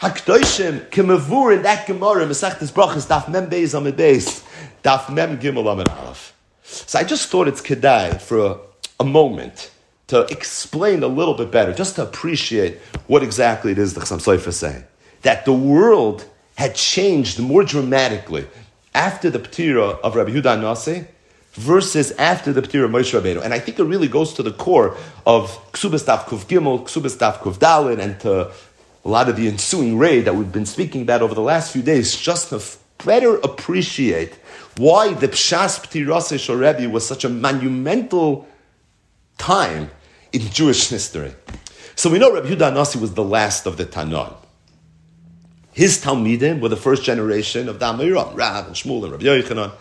Hakdoshim, 0.01 0.91
Kemavur 0.91 1.57
in 1.57 1.63
that 1.63 1.87
Gemara, 1.87 2.27
Mesachtes 2.27 2.73
Brachas, 2.73 3.07
Daf 3.07 3.29
Mem 3.29 3.49
Beis 3.49 3.77
Amid 3.77 3.97
Beis, 3.97 4.45
Daf 4.83 5.13
Mem 5.13 5.39
Gimel 5.39 5.71
Amid 5.73 5.89
Aleph. 5.89 6.35
So 6.63 6.99
I 6.99 7.05
just 7.05 7.29
thought 7.29 7.49
it's 7.49 7.61
Kedai 7.61 8.21
for 8.21 8.39
a, 8.39 8.59
a 9.01 9.05
moment 9.05 9.71
to 10.09 10.23
explain 10.27 11.03
a 11.03 11.07
little 11.07 11.35
bit 11.35 11.51
better, 11.51 11.73
just 11.73 11.97
to 11.97 12.03
appreciate 12.03 12.79
what 13.07 13.23
exactly 13.23 13.73
it 13.73 13.79
is 13.79 13.95
the 13.95 14.01
Chassam 14.01 14.19
Sofer 14.19 14.53
saying. 14.53 14.85
That 15.23 15.45
the 15.45 15.53
world 15.53 16.27
had 16.57 16.75
changed 16.75 17.41
more 17.41 17.65
dramatically 17.65 18.47
after 18.95 19.31
the 19.31 19.39
Ptira 19.39 19.99
of 20.01 20.15
Rabbi 20.15 20.31
Huda 20.31 20.61
Nasi 20.61 21.07
versus 21.55 22.13
after 22.13 22.53
the 22.53 22.63
P'tir 22.63 22.85
of 22.85 22.91
Moshe 22.91 23.19
Rabbeinu. 23.19 23.43
And 23.43 23.55
I 23.55 23.59
think 23.59 23.79
it 23.79 23.85
really 23.85 24.09
goes 24.09 24.35
to 24.35 24.43
the 24.43 24.53
core 24.53 24.97
of 25.27 25.51
Ksubas 25.73 26.05
Daf 26.05 26.25
Kuf 26.25 26.47
Gimel, 26.47 26.85
Ksubas 26.85 27.17
Daf 27.17 27.39
Kuf 27.39 27.59
Dalin, 27.59 28.01
and 28.01 28.19
to 28.21 28.51
a 29.05 29.09
lot 29.09 29.29
of 29.29 29.37
the 29.37 29.47
ensuing 29.47 29.99
raid 29.99 30.25
that 30.25 30.35
we've 30.35 30.51
been 30.51 30.67
speaking 30.67 31.03
about 31.03 31.23
over 31.23 31.35
the 31.35 31.43
last 31.43 31.73
few 31.73 31.83
days, 31.83 32.17
just 32.17 32.49
to 32.51 32.61
better 33.05 33.37
appreciate 33.37 34.35
why 34.77 35.13
the 35.13 35.29
Pshas 35.29 35.79
P'tirase 35.81 36.49
Rebbe 36.49 36.91
was 36.91 37.07
such 37.07 37.25
a 37.25 37.29
monumental 37.29 38.49
time 39.39 39.91
in 40.33 40.43
Jewish 40.51 40.89
history. 40.89 41.35
So 41.95 42.11
we 42.11 42.19
know 42.19 42.33
Rabbi 42.33 42.49
Yehuda 42.49 42.75
Nasi 42.75 42.99
was 42.99 43.15
the 43.15 43.23
last 43.23 43.67
of 43.67 43.77
the 43.77 43.85
Tanan. 43.85 44.35
His 45.75 46.03
Talmidim 46.03 46.61
were 46.61 46.69
the 46.69 46.77
first 46.77 47.03
generation 47.03 47.69
of 47.69 47.81
the 47.81 47.87
Amiram, 47.87 48.37
Rav 48.37 48.69
and 48.69 48.77
Shmuel 48.77 49.03
and 49.03 49.13
Rabbi 49.13 49.25
Yochanan. 49.25 49.73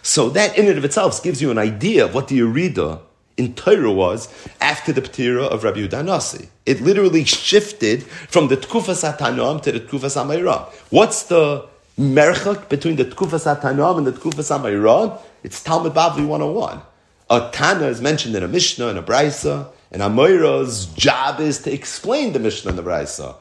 So 0.00 0.30
that 0.30 0.58
in 0.58 0.66
and 0.66 0.78
of 0.78 0.84
itself 0.84 1.22
gives 1.22 1.42
you 1.42 1.50
an 1.50 1.58
idea 1.58 2.06
of 2.06 2.14
what 2.14 2.28
the 2.28 2.40
Yerida 2.40 3.00
in 3.36 3.54
Torah 3.54 3.92
was 3.92 4.32
after 4.62 4.92
the 4.92 5.02
Ptira 5.02 5.46
of 5.46 5.62
Rabbi 5.62 5.80
Yehuda 5.80 6.04
Nasi. 6.06 6.48
It 6.64 6.80
literally 6.80 7.24
shifted 7.24 8.02
from 8.02 8.48
the 8.48 8.56
Tkufas 8.56 9.04
Atanam 9.10 9.62
to 9.62 9.72
the 9.72 9.80
Tkufas 9.80 10.16
Amayra. 10.16 10.72
What's 10.88 11.24
the 11.24 11.68
merchak 11.98 12.70
between 12.70 12.96
the 12.96 13.04
Tkufas 13.04 13.44
Atanam 13.44 13.98
and 13.98 14.06
the 14.06 14.12
Tkufas 14.12 14.50
Amayra? 14.58 15.20
It's 15.42 15.62
Talmud 15.62 15.92
Bavli 15.92 16.26
101. 16.26 16.80
A 17.30 17.50
Tana 17.52 17.88
is 17.88 18.00
mentioned 18.00 18.34
in 18.34 18.42
a 18.42 18.48
Mishnah 18.48 18.88
and 18.88 18.98
a 18.98 19.02
Brisa, 19.02 19.68
and 19.90 20.00
Amayra's 20.00 20.86
job 20.86 21.40
is 21.40 21.58
to 21.62 21.72
explain 21.72 22.32
the 22.32 22.38
Mishnah 22.38 22.70
and 22.70 22.78
the 22.78 22.82
Brisa. 22.82 23.36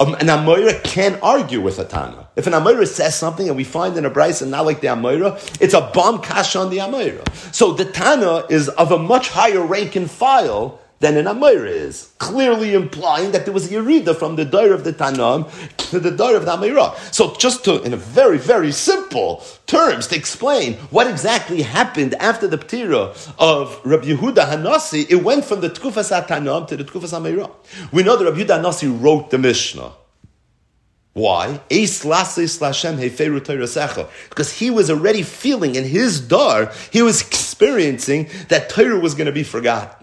Um, 0.00 0.14
an 0.14 0.28
Amoira 0.28 0.82
can't 0.82 1.22
argue 1.22 1.60
with 1.60 1.78
a 1.78 1.84
Tana. 1.84 2.26
If 2.34 2.46
an 2.46 2.54
Amoira 2.54 2.86
says 2.86 3.18
something 3.18 3.48
and 3.48 3.56
we 3.56 3.64
find 3.64 3.98
in 3.98 4.06
a 4.06 4.10
Bryce 4.10 4.40
and 4.40 4.50
not 4.50 4.64
like 4.64 4.80
the 4.80 4.86
Amoira, 4.86 5.36
it's 5.60 5.74
a 5.74 5.90
bomb 5.92 6.22
kash 6.22 6.56
on 6.56 6.70
the 6.70 6.78
Amoira. 6.78 7.22
So 7.54 7.72
the 7.72 7.84
Tana 7.84 8.46
is 8.48 8.70
of 8.70 8.92
a 8.92 8.98
much 8.98 9.28
higher 9.28 9.60
rank 9.60 9.96
and 9.96 10.10
file 10.10 10.80
than 11.00 11.16
an 11.16 11.26
Amir 11.26 11.66
is, 11.66 12.12
clearly 12.18 12.74
implying 12.74 13.32
that 13.32 13.46
there 13.46 13.54
was 13.54 13.72
a 13.72 13.74
Yerida 13.74 14.14
from 14.14 14.36
the 14.36 14.44
Dair 14.44 14.74
of 14.74 14.84
the 14.84 14.92
Tanam 14.92 15.50
to 15.90 15.98
the 15.98 16.10
Dair 16.10 16.36
of 16.36 16.44
the 16.44 16.52
Amirah. 16.52 16.94
So 17.12 17.34
just 17.36 17.64
to, 17.64 17.82
in 17.82 17.94
a 17.94 17.96
very, 17.96 18.36
very 18.36 18.70
simple 18.70 19.42
terms, 19.66 20.06
to 20.08 20.16
explain 20.16 20.74
what 20.90 21.06
exactly 21.06 21.62
happened 21.62 22.14
after 22.14 22.46
the 22.46 22.58
Ptira 22.58 23.16
of 23.38 23.80
Rabbi 23.82 24.08
Yehuda 24.08 24.44
Hanasi, 24.50 25.10
it 25.10 25.24
went 25.24 25.46
from 25.46 25.62
the 25.62 25.70
Tkufas 25.70 26.12
Tanam 26.26 26.66
to 26.68 26.76
the 26.76 26.84
Tkufas 26.84 27.18
Amirah. 27.18 27.50
We 27.92 28.02
know 28.02 28.16
that 28.16 28.24
Rabbi 28.26 28.42
Yehuda 28.42 28.62
Hanasi 28.62 29.02
wrote 29.02 29.30
the 29.30 29.38
Mishnah. 29.38 29.92
Why? 31.14 31.60
Because 34.28 34.52
he 34.52 34.70
was 34.70 34.90
already 34.90 35.22
feeling 35.22 35.74
in 35.74 35.84
his 35.84 36.20
dar, 36.20 36.72
he 36.92 37.02
was 37.02 37.20
experiencing 37.22 38.28
that 38.48 38.68
Torah 38.68 39.00
was 39.00 39.14
going 39.14 39.26
to 39.26 39.32
be 39.32 39.42
forgotten. 39.42 39.99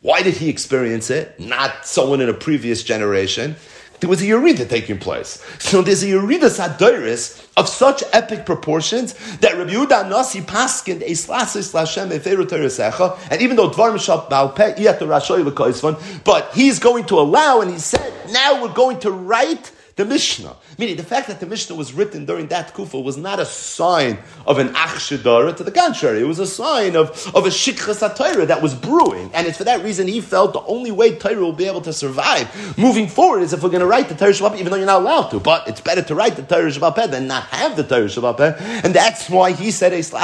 Why 0.00 0.22
did 0.22 0.34
he 0.34 0.48
experience 0.48 1.10
it? 1.10 1.40
Not 1.40 1.84
someone 1.84 2.20
in 2.20 2.28
a 2.28 2.34
previous 2.34 2.84
generation. 2.84 3.56
There 3.98 4.08
was 4.08 4.22
a 4.22 4.26
Yerida 4.26 4.68
taking 4.68 5.00
place. 5.00 5.44
So 5.58 5.82
there's 5.82 6.04
a 6.04 6.06
Yerida 6.06 6.50
Sadoris 6.50 7.44
of 7.56 7.68
such 7.68 8.04
epic 8.12 8.46
proportions 8.46 9.14
that 9.38 9.58
Rabbi 9.58 9.72
Yehuda 9.72 10.08
Nasi 10.08 10.40
paskined 10.40 11.02
a 11.02 11.10
slasis 11.10 11.74
lashem 11.74 12.16
eferu 12.16 12.46
teresecha, 12.46 13.18
and 13.28 13.42
even 13.42 13.56
though 13.56 13.70
Dvar 13.70 13.92
Mishap 13.92 14.30
Balpe, 14.30 16.24
but 16.24 16.54
he's 16.54 16.78
going 16.78 17.04
to 17.06 17.18
allow, 17.18 17.60
and 17.60 17.72
he 17.72 17.78
said, 17.78 18.12
now 18.30 18.62
we're 18.62 18.72
going 18.72 19.00
to 19.00 19.10
write 19.10 19.72
the 19.98 20.04
Mishnah. 20.04 20.54
Meaning, 20.78 20.96
the 20.96 21.02
fact 21.02 21.26
that 21.26 21.40
the 21.40 21.46
Mishnah 21.46 21.74
was 21.74 21.92
written 21.92 22.24
during 22.24 22.46
that 22.46 22.72
kufa 22.72 23.00
was 23.00 23.16
not 23.16 23.40
a 23.40 23.44
sign 23.44 24.18
of 24.46 24.58
an 24.58 24.68
achshidara. 24.68 25.56
To 25.56 25.64
the 25.64 25.72
contrary, 25.72 26.20
it 26.20 26.24
was 26.24 26.38
a 26.38 26.46
sign 26.46 26.94
of, 26.94 27.10
of 27.34 27.46
a 27.46 27.48
shikha 27.48 27.92
satira 27.92 28.46
that 28.46 28.62
was 28.62 28.74
brewing. 28.74 29.28
And 29.34 29.48
it's 29.48 29.58
for 29.58 29.64
that 29.64 29.82
reason 29.82 30.06
he 30.06 30.20
felt 30.20 30.52
the 30.52 30.62
only 30.62 30.92
way 30.92 31.16
Torah 31.16 31.40
will 31.40 31.52
be 31.52 31.66
able 31.66 31.80
to 31.80 31.92
survive 31.92 32.48
moving 32.78 33.08
forward 33.08 33.42
is 33.42 33.52
if 33.52 33.60
we're 33.60 33.70
going 33.70 33.80
to 33.80 33.88
write 33.88 34.08
the 34.08 34.14
Torah 34.14 34.30
Shabbat, 34.30 34.58
even 34.58 34.70
though 34.70 34.76
you're 34.76 34.86
not 34.86 35.02
allowed 35.02 35.30
to. 35.30 35.40
But 35.40 35.66
it's 35.66 35.80
better 35.80 36.02
to 36.02 36.14
write 36.14 36.36
the 36.36 36.44
Torah 36.44 36.70
Shabbat 36.70 37.10
than 37.10 37.26
not 37.26 37.42
have 37.46 37.76
the 37.76 37.82
Torah 37.82 38.04
Shabbat. 38.04 38.60
And 38.84 38.94
that's 38.94 39.28
why 39.28 39.50
he 39.50 39.72
said, 39.72 39.92
a 39.92 40.02
So 40.04 40.14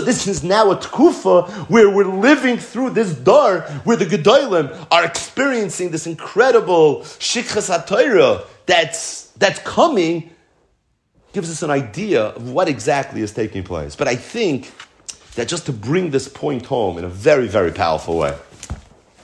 this 0.00 0.28
is 0.28 0.44
now 0.44 0.70
a 0.70 0.76
tkufa 0.76 1.50
where 1.68 1.90
we're 1.90 2.04
living 2.04 2.58
through 2.58 2.90
this 2.90 3.12
dar 3.12 3.62
where 3.82 3.96
the 3.96 4.06
Gedolim 4.06 4.86
are 4.92 5.04
experiencing 5.04 5.90
this 5.90 6.06
incredible 6.06 7.00
shikha 7.00 7.60
satira 8.04 8.46
that's, 8.66 9.26
that's 9.32 9.58
coming 9.60 10.30
gives 11.32 11.50
us 11.50 11.62
an 11.62 11.70
idea 11.70 12.26
of 12.26 12.50
what 12.50 12.68
exactly 12.68 13.20
is 13.20 13.32
taking 13.32 13.62
place. 13.62 13.96
But 13.96 14.08
I 14.08 14.16
think 14.16 14.72
that 15.34 15.48
just 15.48 15.66
to 15.66 15.72
bring 15.72 16.10
this 16.10 16.28
point 16.28 16.64
home 16.66 16.96
in 16.96 17.04
a 17.04 17.08
very, 17.08 17.48
very 17.48 17.72
powerful 17.72 18.18
way, 18.18 18.36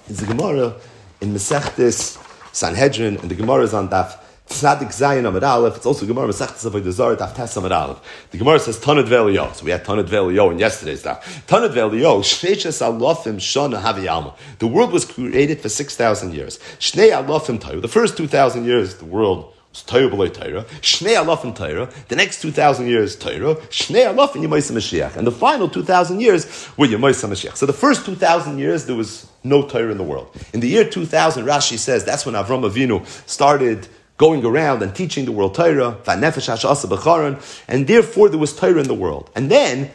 is 0.09 0.19
the 0.19 0.27
Gemara 0.27 0.75
in 1.21 1.33
Mesechtes 1.33 2.19
Sanhedrin, 2.53 3.17
and 3.19 3.31
the 3.31 3.37
Gemara 3.37 3.63
is 3.63 3.73
on 3.73 3.89
Daf 3.89 4.19
Tzadik 4.51 4.89
Zayin 4.89 5.27
Amid 5.27 5.45
Aleph. 5.45 5.77
It's 5.77 5.87
also 5.87 6.05
Gemara 6.05 6.27
Mesechtes 6.27 6.69
Avodah 6.69 6.83
Dezar 6.83 7.17
Daf 7.17 7.35
Tes 7.35 7.57
Amid 7.57 7.71
Aleph. 7.71 8.01
The 8.33 8.39
Gemara 8.39 8.59
says 8.59 8.79
Tanad 8.79 9.07
Velio. 9.07 9.55
So 9.55 9.65
we 9.65 9.71
had 9.71 9.85
Tanad 9.85 10.09
Velio 10.09 10.51
in 10.51 10.59
yesterday's 10.59 11.05
Daf. 11.05 11.23
Tanad 11.47 11.73
Velio 11.73 12.21
Shneishes 12.21 12.83
Alofim 12.83 13.37
Shana 13.37 13.81
Haviyama. 13.81 14.35
The 14.59 14.67
world 14.67 14.91
was 14.93 15.05
created 15.05 15.61
for 15.61 15.69
six 15.69 15.97
thousand 15.97 16.35
years. 16.35 16.59
Shnei 16.81 17.13
Alofim 17.13 17.61
Tayu. 17.61 17.81
The 17.81 17.89
first 17.89 18.17
two 18.17 18.27
thousand 18.27 18.65
years, 18.65 18.97
the 18.97 19.05
world 19.05 19.55
was 19.71 19.85
Torah 19.85 20.09
below 20.11 20.27
Torah. 20.27 20.65
Shnei 20.83 21.15
Alofim 21.15 21.55
Torah. 21.55 21.89
The 22.09 22.17
next 22.17 22.43
two 22.43 22.51
thousand 22.51 22.89
years 22.89 23.15
Torah. 23.15 23.55
Shnei 23.71 24.13
Alofim 24.13 24.45
Yemoisa 24.45 24.73
Mashiach. 24.73 25.17
And 25.17 25.25
the 25.29 25.33
final 25.33 25.69
two 25.69 25.85
thousand 25.85 26.21
years 26.21 26.69
were 26.77 26.89
Yemoisa 26.89 27.29
Mashiach. 27.29 27.55
So 27.55 27.67
the 27.67 27.73
first 27.73 28.05
two 28.05 28.17
thousand 28.17 28.59
years 28.59 28.87
there 28.87 28.97
was 28.97 29.29
no 29.45 29.63
Torah 29.63 29.93
in 29.93 29.97
the 29.97 30.03
world. 30.03 30.37
In 30.53 30.59
the 30.59 30.69
year 30.69 30.85
two 30.85 31.07
thousand, 31.07 31.47
Rashi 31.47 31.79
says 31.79 32.05
that's 32.05 32.27
when 32.27 32.35
Avram 32.35 32.69
Avinu 32.69 33.07
started 33.29 33.87
going 34.21 34.45
around 34.45 34.83
and 34.83 34.95
teaching 34.95 35.25
the 35.25 35.33
world 35.33 35.55
Torah, 35.55 35.97
and 36.07 37.87
therefore 37.87 38.29
there 38.29 38.39
was 38.39 38.55
Torah 38.55 38.79
in 38.79 38.87
the 38.87 38.95
world. 38.95 39.31
And 39.35 39.51
then, 39.51 39.91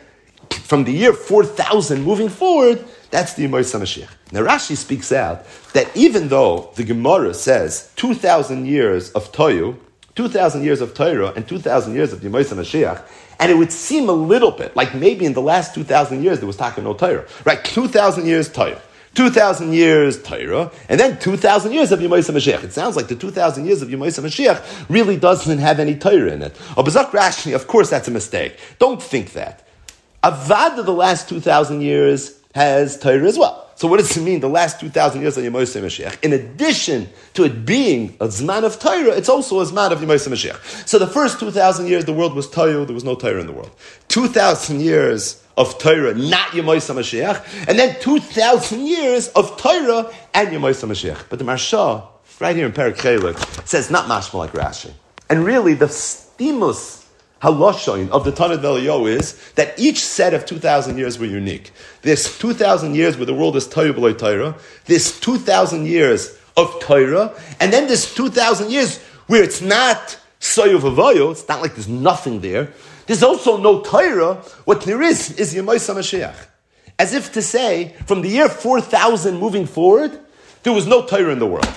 from 0.50 0.84
the 0.84 0.92
year 0.92 1.14
4000 1.14 2.02
moving 2.02 2.30
forward, 2.30 2.84
that's 3.12 3.36
the 3.36 3.46
Yemor 3.46 3.62
Mashiach. 3.62 4.10
Now 4.32 4.42
Rashi 4.42 4.76
speaks 4.76 5.12
out 5.12 5.46
that 5.74 5.96
even 5.96 6.30
though 6.30 6.72
the 6.74 6.84
Gemara 6.84 7.36
says 7.36 7.92
2,000 7.98 8.66
years 8.66 9.12
of 9.12 9.32
Toyu, 9.32 9.78
2,000 10.16 10.64
years 10.64 10.82
of 10.82 10.96
Torah, 10.96 11.32
and 11.36 11.48
2,000 11.48 11.94
years 11.94 12.12
of 12.12 12.22
Yemor 12.22 12.44
Mashiach, 12.46 13.04
and 13.40 13.52
it 13.52 13.56
would 13.56 13.72
seem 13.72 14.10
a 14.10 14.14
little 14.14 14.50
bit 14.50 14.76
like 14.76 14.96
maybe 14.96 15.26
in 15.26 15.34
the 15.34 15.42
last 15.42 15.76
2,000 15.76 16.24
years 16.24 16.40
there 16.40 16.48
was 16.48 16.58
talking 16.58 16.84
no 16.84 16.96
Torah, 16.96 17.28
right? 17.46 17.64
2,000 17.64 18.26
years 18.26 18.52
Torah. 18.52 18.82
2,000 19.16 19.74
years 19.74 20.22
Torah, 20.22 20.72
and 20.90 21.00
then 21.00 21.18
2,000 21.18 21.72
years 21.72 21.92
of 21.92 22.00
Yemoisa 22.00 22.34
Mashiach. 22.34 22.64
It 22.64 22.74
sounds 22.74 22.96
like 22.96 23.08
the 23.08 23.16
2,000 23.16 23.66
years 23.66 23.82
of 23.82 23.90
Yemoisa 23.90 24.24
Mashiach 24.24 24.90
really 24.90 25.18
doesn't 25.18 25.58
have 25.58 25.80
any 25.80 25.96
Torah 25.96 26.32
in 26.32 26.42
it. 26.42 26.56
Oh, 26.78 26.84
Abazak 26.84 27.12
Rashi, 27.12 27.56
of 27.56 27.66
course 27.68 27.90
that's 27.90 28.08
a 28.08 28.12
mistake. 28.12 28.60
Don't 28.78 29.02
think 29.02 29.34
that. 29.34 29.68
Avad 30.24 30.78
of 30.78 30.86
the 30.86 30.94
last 30.94 31.30
2,000 31.30 31.82
years 31.82 32.40
has 32.54 33.00
Torah 33.00 33.26
as 33.26 33.38
well. 33.38 33.70
So 33.76 33.88
what 33.88 33.98
does 33.98 34.16
it 34.16 34.22
mean, 34.22 34.40
the 34.40 34.50
last 34.50 34.80
2,000 34.80 35.22
years 35.22 35.38
of 35.38 35.44
Yemoisa 35.44 35.82
Mashiach? 35.82 36.24
In 36.24 36.34
addition 36.34 37.10
to 37.34 37.44
it 37.44 37.66
being 37.66 38.16
a 38.22 38.28
Zman 38.28 38.64
of 38.64 38.80
Torah, 38.80 39.16
it's 39.16 39.30
also 39.30 39.60
a 39.60 39.66
Zman 39.66 39.92
of 39.92 40.00
Yemoisa 40.00 40.30
Mashiach. 40.30 40.88
So 40.88 40.98
the 40.98 41.08
first 41.08 41.40
2,000 41.40 41.88
years, 41.88 42.06
the 42.06 42.14
world 42.14 42.34
was 42.34 42.50
Torah, 42.50 42.86
there 42.86 42.94
was 42.94 43.04
no 43.04 43.16
Torah 43.16 43.40
in 43.40 43.48
the 43.48 43.54
world. 43.54 43.72
2,000 44.08 44.82
years 44.82 45.45
of 45.58 45.78
Torah, 45.80 46.14
not 46.14 46.50
Yemoisa 46.50 46.94
Mashiach, 46.96 47.68
and 47.68 47.80
then 47.80 48.00
2,000 48.00 48.86
years 48.86 49.30
of 49.30 49.58
Torah 49.58 50.12
and 50.34 50.50
Yemoisa 50.50 50.88
Mashiach. 50.88 51.26
But 51.30 51.40
the 51.40 51.46
Maharsha, 51.46 52.06
right 52.40 52.56
here 52.56 52.66
in 52.66 52.74
Perak 52.74 52.98
says 53.66 53.90
not 53.90 54.08
mashma 54.08 54.34
like 54.34 54.52
Rashi. 54.52 54.92
And 55.30 55.46
really, 55.46 55.74
the 55.74 55.88
stimus 55.88 57.06
haloshoin 57.42 58.10
of 58.10 58.24
the 58.24 58.32
Tanad 58.32 58.60
Velio 58.60 59.08
is 59.08 59.52
that 59.54 59.78
each 59.80 60.04
set 60.04 60.34
of 60.34 60.46
2,000 60.46 60.98
years 60.98 61.20
were 61.20 61.26
unique. 61.26 61.72
This 62.02 62.38
2,000 62.38 62.96
years 62.96 63.18
where 63.18 63.26
the 63.26 63.34
world 63.34 63.56
is 63.56 63.68
Torah 63.68 63.94
below 63.94 64.14
Torah, 64.14 64.56
this 64.86 65.20
2,000 65.20 65.86
years 65.86 66.38
of 66.58 66.80
Torah, 66.80 67.34
and 67.60 67.72
then 67.72 67.88
this 67.88 68.14
2,000 68.14 68.72
years 68.72 69.00
where 69.28 69.44
it's 69.44 69.62
not 69.62 70.18
Soyu 70.40 70.80
Vavoyo, 70.80 71.32
it's 71.32 71.48
not 71.48 71.62
like 71.62 71.76
there's 71.76 71.88
nothing 71.88 72.42
there. 72.42 72.72
There's 73.08 73.24
also 73.24 73.58
no 73.58 73.82
Torah. 73.82 74.36
What 74.66 74.82
there 74.82 75.02
is 75.02 75.32
is 75.40 75.54
Yemaisa 75.54 75.96
Mashiach. 75.96 76.36
As 76.98 77.14
if 77.14 77.34
to 77.34 77.42
say, 77.42 77.96
from 78.06 78.22
the 78.22 78.30
year 78.30 78.50
4000 78.50 79.38
moving 79.38 79.66
forward, 79.66 80.18
there 80.64 80.74
was 80.74 80.88
no 80.88 81.06
Torah 81.06 81.32
in 81.32 81.40
the 81.40 81.48
world. 81.48 81.70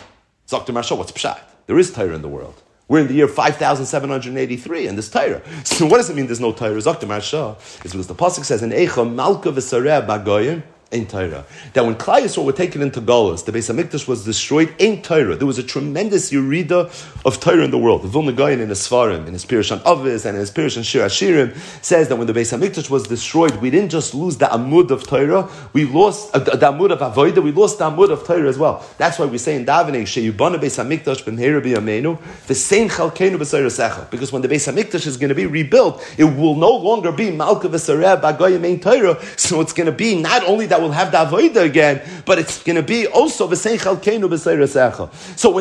Dr. 0.47 0.73
Marshall, 0.73 0.97
what's 0.97 1.13
Pshat? 1.13 1.41
There 1.67 1.79
is 1.79 1.93
Torah 1.93 2.15
in 2.15 2.23
the 2.23 2.29
world. 2.29 2.63
We're 2.87 3.01
in 3.01 3.09
the 3.09 3.15
year 3.15 3.29
5783 3.29 4.87
and 4.87 4.97
there's 4.97 5.11
Torah. 5.11 5.43
So 5.65 5.85
what 5.87 5.99
does 5.99 6.09
it 6.09 6.17
mean 6.17 6.27
there's 6.27 6.41
no 6.41 6.53
Torah? 6.53 6.81
Dr. 6.81 7.07
Marshall 7.07 7.59
is 7.85 7.93
because 7.93 8.07
the 8.07 8.15
Pasuk 8.15 8.45
says 8.45 8.63
in 8.63 8.71
Eicha 8.71 9.13
Malka 9.13 9.51
V'Sareh 9.51 10.07
Bagoyim 10.07 10.63
ain't 10.90 11.11
Torah. 11.11 11.45
That 11.75 11.85
when 11.85 11.97
Klai 11.97 12.23
Yisrael 12.23 12.45
were 12.47 12.52
taken 12.52 12.80
into 12.80 13.00
Galus, 13.00 13.45
the 13.45 13.52
Beis 13.52 13.73
Hamikdash 13.73 14.09
was 14.09 14.25
destroyed, 14.25 14.75
in 14.78 15.02
Torah. 15.02 15.37
There 15.37 15.47
was 15.47 15.59
a 15.59 15.62
tremendous 15.62 16.30
Yerida 16.30 16.90
of 17.26 17.40
Torah 17.40 17.64
in 17.64 17.71
the 17.71 17.78
world. 17.78 18.02
The 18.02 18.09
Vilna 18.09 18.33
Gaon 18.33 18.61
in 18.61 18.71
his 18.71 18.80
Svarim, 18.80 19.26
in 19.26 19.35
his 19.35 19.45
Pirush 19.45 19.71
Avis, 19.87 20.25
and 20.25 20.35
in 20.35 20.40
his 20.40 20.50
Pirush 20.50 20.83
Shir 20.83 21.04
Ashirim, 21.04 21.54
says 21.85 22.09
that 22.09 22.16
when 22.16 22.26
the 22.26 22.33
Beis 22.33 22.57
Hamikdash 22.57 22.88
was 22.88 23.07
destroyed, 23.07 23.54
we 23.57 23.71
didn't 23.71 23.90
just 23.90 24.14
lose 24.14 24.38
the 24.38 24.47
Amud 24.47 24.90
of 24.90 25.07
Torah, 25.07 25.50
we 25.75 25.85
lost 25.85 26.35
uh, 26.35 26.38
the 26.38 26.52
Amud 26.52 26.90
of 26.90 27.00
Avodah, 27.00 27.42
we 27.42 27.52
lost 27.52 27.78
the 27.78 27.90
Amud 27.90 28.11
of 28.11 28.25
Torah 28.26 28.49
as 28.49 28.59
well. 28.59 28.85
That's 28.97 29.18
why 29.18 29.26
we 29.26 29.37
say 29.37 29.57
in 29.57 29.66
davening, 29.66 30.02
Sheyubana 30.04 30.59
Beis 30.59 30.83
Hamikdash 30.83 31.23
b'mheira 31.23 31.62
b'yameinu, 31.62 32.18
the 32.47 32.54
same 32.54 32.88
Chalkeinu 32.88 33.37
b'Seirasecha. 33.37 34.11
Because 34.11 34.33
when 34.33 34.40
the 34.40 34.49
Beis 34.49 34.73
Hamikdash 34.73 35.07
is 35.07 35.18
going 35.18 35.28
to 35.28 35.35
be 35.35 35.45
rebuilt, 35.45 36.02
it 36.16 36.25
will 36.25 36.54
no 36.54 36.71
longer 36.71 37.12
be 37.12 37.30
Malka 37.30 37.68
v'Sareh 37.68 38.18
b'Agoyim 38.18 38.80
Torah, 38.80 39.23
so 39.37 39.61
it's 39.61 39.75
going 39.75 39.87
to 39.87 39.92
be 39.92 40.21
not 40.21 40.45
only 40.45 40.64
that 40.66 40.78
we'll 40.81 40.93
have 40.93 41.13
the 41.13 41.19
Avodah 41.19 41.65
again, 41.65 42.03
but 42.25 42.39
it's 42.39 42.63
going 42.63 42.77
to 42.77 42.83
be 42.83 43.07
also. 43.07 43.49
So 43.49 43.69
when 43.69 43.97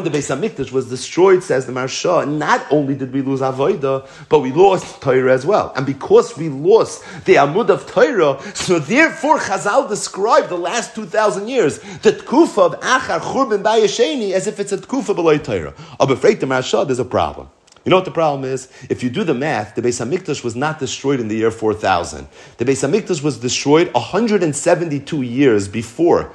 the 0.03 0.09
Beis 0.09 0.29
Hamikdash 0.29 0.71
was 0.71 0.89
destroyed, 0.89 1.43
says 1.43 1.65
the 1.65 1.73
Maharsha, 1.73 2.27
not 2.27 2.65
only 2.71 2.95
did 2.95 3.11
we 3.13 3.21
lose 3.21 3.41
Avodah, 3.41 4.07
but 4.29 4.39
we 4.39 4.51
lost 4.51 5.01
Torah 5.01 5.33
as 5.33 5.45
well. 5.45 5.71
And 5.75 5.85
because 5.85 6.37
we 6.37 6.49
lost 6.49 7.03
the 7.25 7.35
Amud 7.35 7.69
of 7.69 7.85
Torah, 7.87 8.39
so 8.53 8.79
therefore 8.79 9.39
Chazal 9.39 9.87
described 9.87 10.49
the 10.49 10.57
last 10.57 10.95
2,000 10.95 11.47
years, 11.47 11.79
the 11.99 12.11
Tkufa 12.11 12.73
of 12.73 12.79
Achar 12.81 13.19
Churban 13.19 13.63
Bayasheni, 13.63 14.31
as 14.33 14.47
if 14.47 14.59
it's 14.59 14.71
a 14.71 14.77
Tkufa 14.77 15.15
below 15.15 15.37
Torah. 15.37 15.73
I'm 15.99 16.11
afraid 16.11 16.39
the 16.39 16.45
Maharsha, 16.45 16.85
there's 16.85 16.99
a 16.99 17.05
problem. 17.05 17.49
You 17.87 17.91
know 17.91 17.95
what 17.95 18.03
the 18.03 18.11
problem 18.11 18.43
is? 18.43 18.67
If 18.89 19.01
you 19.01 19.09
do 19.09 19.23
the 19.23 19.33
math, 19.33 19.75
the 19.75 19.81
Beis 19.81 20.05
Hamikdash 20.05 20.43
was 20.43 20.57
not 20.57 20.77
destroyed 20.77 21.21
in 21.21 21.29
the 21.29 21.37
year 21.37 21.51
4000. 21.51 22.27
The 22.57 22.65
Beis 22.65 22.85
Hamikdash 22.85 23.23
was 23.23 23.37
destroyed 23.37 23.93
172 23.93 25.21
years 25.21 25.69
before 25.69 26.33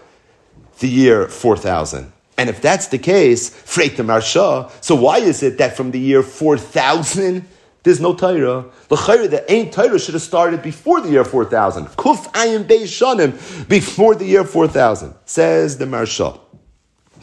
the 0.78 0.88
year 0.88 1.28
4000. 1.28 2.10
And 2.38 2.48
if 2.48 2.62
that's 2.62 2.86
the 2.86 2.96
case, 2.96 3.50
Freit 3.50 3.96
the 3.96 4.02
Maharsha, 4.02 4.72
so 4.82 4.94
why 4.94 5.18
is 5.18 5.42
it 5.42 5.58
that 5.58 5.76
from 5.76 5.90
the 5.90 6.00
year 6.00 6.22
4000 6.22 7.46
there's 7.82 8.00
no 8.00 8.14
Torah? 8.14 8.64
The 8.88 8.96
the 8.96 9.44
ain't 9.52 9.74
Torah 9.74 9.98
should 9.98 10.14
have 10.14 10.22
started 10.22 10.62
before 10.62 11.02
the 11.02 11.10
year 11.10 11.22
4000. 11.22 11.84
Kuf 11.88 12.32
ayin 12.32 12.64
beis 12.64 12.84
shanim, 12.84 13.68
before 13.68 14.14
the 14.14 14.24
year 14.24 14.44
4000, 14.44 15.14
says 15.26 15.76
the 15.76 15.84
Maharsha. 15.84 16.40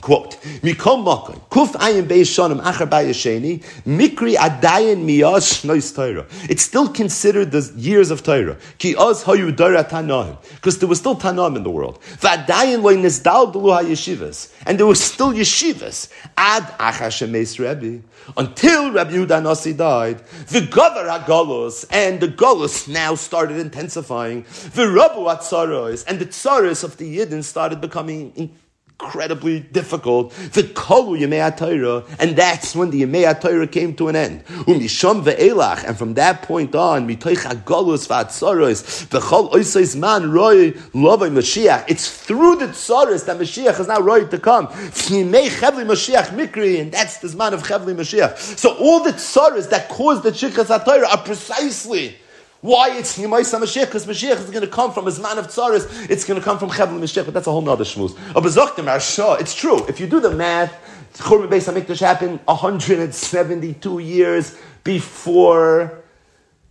Quote, 0.01 0.39
Mikom 0.61 1.03
Makom, 1.03 1.39
Kuf 1.49 1.73
Ayin 1.73 2.07
Beis 2.07 2.29
Shonim 2.29 2.61
Achar 2.61 2.89
Bayasheni, 2.89 3.63
Mikri 3.85 4.35
Adayin 4.35 5.03
Miyaz 5.03 5.63
Shnois 5.63 5.93
Torah. 5.93 6.25
It's 6.49 6.63
still 6.63 6.87
considered 6.87 7.51
the 7.51 7.71
years 7.75 8.09
of 8.09 8.23
Torah. 8.23 8.57
Ki 8.77 8.95
Oz 8.95 9.23
Hayu 9.23 9.55
Dara 9.55 9.83
Tanoim. 9.83 10.37
Because 10.55 10.79
there 10.79 10.87
was 10.87 10.99
still 10.99 11.15
Tanoim 11.15 11.57
in 11.57 11.63
the 11.63 11.69
world. 11.69 11.99
V'adayin 12.01 12.81
Loi 12.81 12.95
Nizdal 12.95 13.51
Dulu 13.53 13.83
HaYeshivas. 13.83 14.53
And 14.65 14.79
there 14.79 14.85
was 14.85 15.01
still 15.01 15.33
yeshivas. 15.33 16.09
Ad 16.37 16.63
Achar 16.79 17.09
Shemes 17.09 17.59
Rebbe. 17.59 18.03
Until 18.37 18.91
Rabbi 18.91 19.11
Yehuda 19.11 19.43
Nasi 19.43 19.73
died. 19.73 20.19
The 20.47 20.61
Gover 20.61 21.19
HaGolos. 21.19 21.85
And 21.91 22.21
the 22.21 22.29
Golos 22.29 22.87
now 22.87 23.15
started 23.15 23.57
intensifying. 23.57 24.43
The 24.73 24.83
Rabu 24.83 25.27
Atzaros. 25.27 26.05
And 26.07 26.19
the 26.19 26.25
Tzaros 26.25 26.83
of 26.83 26.97
the 26.97 27.17
Yidden 27.17 27.43
started 27.43 27.81
becoming 27.81 28.55
incredibly 29.01 29.61
difficult. 29.61 30.31
The 30.51 30.63
kolu 30.63 31.17
Yemei 31.19 31.55
Torah, 31.55 32.03
and 32.19 32.35
that's 32.35 32.75
when 32.75 32.89
the 32.89 33.03
Yemei 33.03 33.39
Torah 33.39 33.67
came 33.67 33.95
to 33.95 34.09
an 34.09 34.15
end. 34.17 34.45
Umisham 34.45 35.23
ve'elach, 35.23 35.85
and 35.85 35.97
from 35.97 36.15
that 36.15 36.41
point 36.41 36.75
on, 36.75 37.07
mitoich 37.07 37.45
hagolus 37.45 38.07
v'atzaros, 38.07 39.07
v'chol 39.07 39.53
oisais 39.53 39.95
man 39.95 40.31
roy 40.31 40.71
lovay 40.93 41.31
Mashiach. 41.31 41.85
It's 41.87 42.11
through 42.11 42.57
the 42.57 42.67
tzaros 42.67 43.25
that 43.25 43.37
Mashiach 43.37 43.79
is 43.79 43.87
now 43.87 44.01
ready 44.01 44.27
to 44.27 44.37
come. 44.39 44.67
Yemei 44.67 45.47
chevli 45.47 45.85
Mashiach 45.85 46.35
mikri, 46.35 46.81
and 46.81 46.91
that's 46.91 47.19
the 47.19 47.35
man 47.37 47.53
of 47.53 47.63
chevli 47.63 47.95
Mashiach. 47.95 48.37
So 48.57 48.75
all 48.75 49.01
the 49.01 49.13
tzaros 49.13 49.69
that 49.69 49.87
caused 49.87 50.23
the 50.23 50.31
chikas 50.31 50.67
Torah 50.83 51.07
are 51.09 51.23
precisely 51.23 52.17
why 52.61 52.97
it's 52.97 53.17
Yemaisa 53.17 53.59
Mashiach? 53.59 53.85
Because 53.85 54.05
Mashiach 54.05 54.37
is 54.39 54.49
going 54.49 54.65
to 54.65 54.67
come 54.67 54.91
from 54.91 55.05
his 55.05 55.19
man 55.19 55.37
of 55.37 55.47
tzaris. 55.47 56.09
It's 56.09 56.25
going 56.25 56.39
to 56.39 56.43
come 56.43 56.59
from 56.59 56.69
Chevron 56.69 56.99
Mashiach, 56.99 57.25
but 57.25 57.33
that's 57.33 57.47
a 57.47 57.51
whole 57.51 57.61
nother 57.61 57.85
shmuz. 57.85 58.15
It's 59.39 59.55
true. 59.55 59.85
If 59.87 59.99
you 59.99 60.07
do 60.07 60.19
the 60.19 60.31
math, 60.31 60.73
Churban 61.13 61.47
Beis 61.49 61.71
Hamikdash 61.71 61.99
happened 62.01 62.39
172 62.45 63.99
years 63.99 64.57
before 64.83 66.03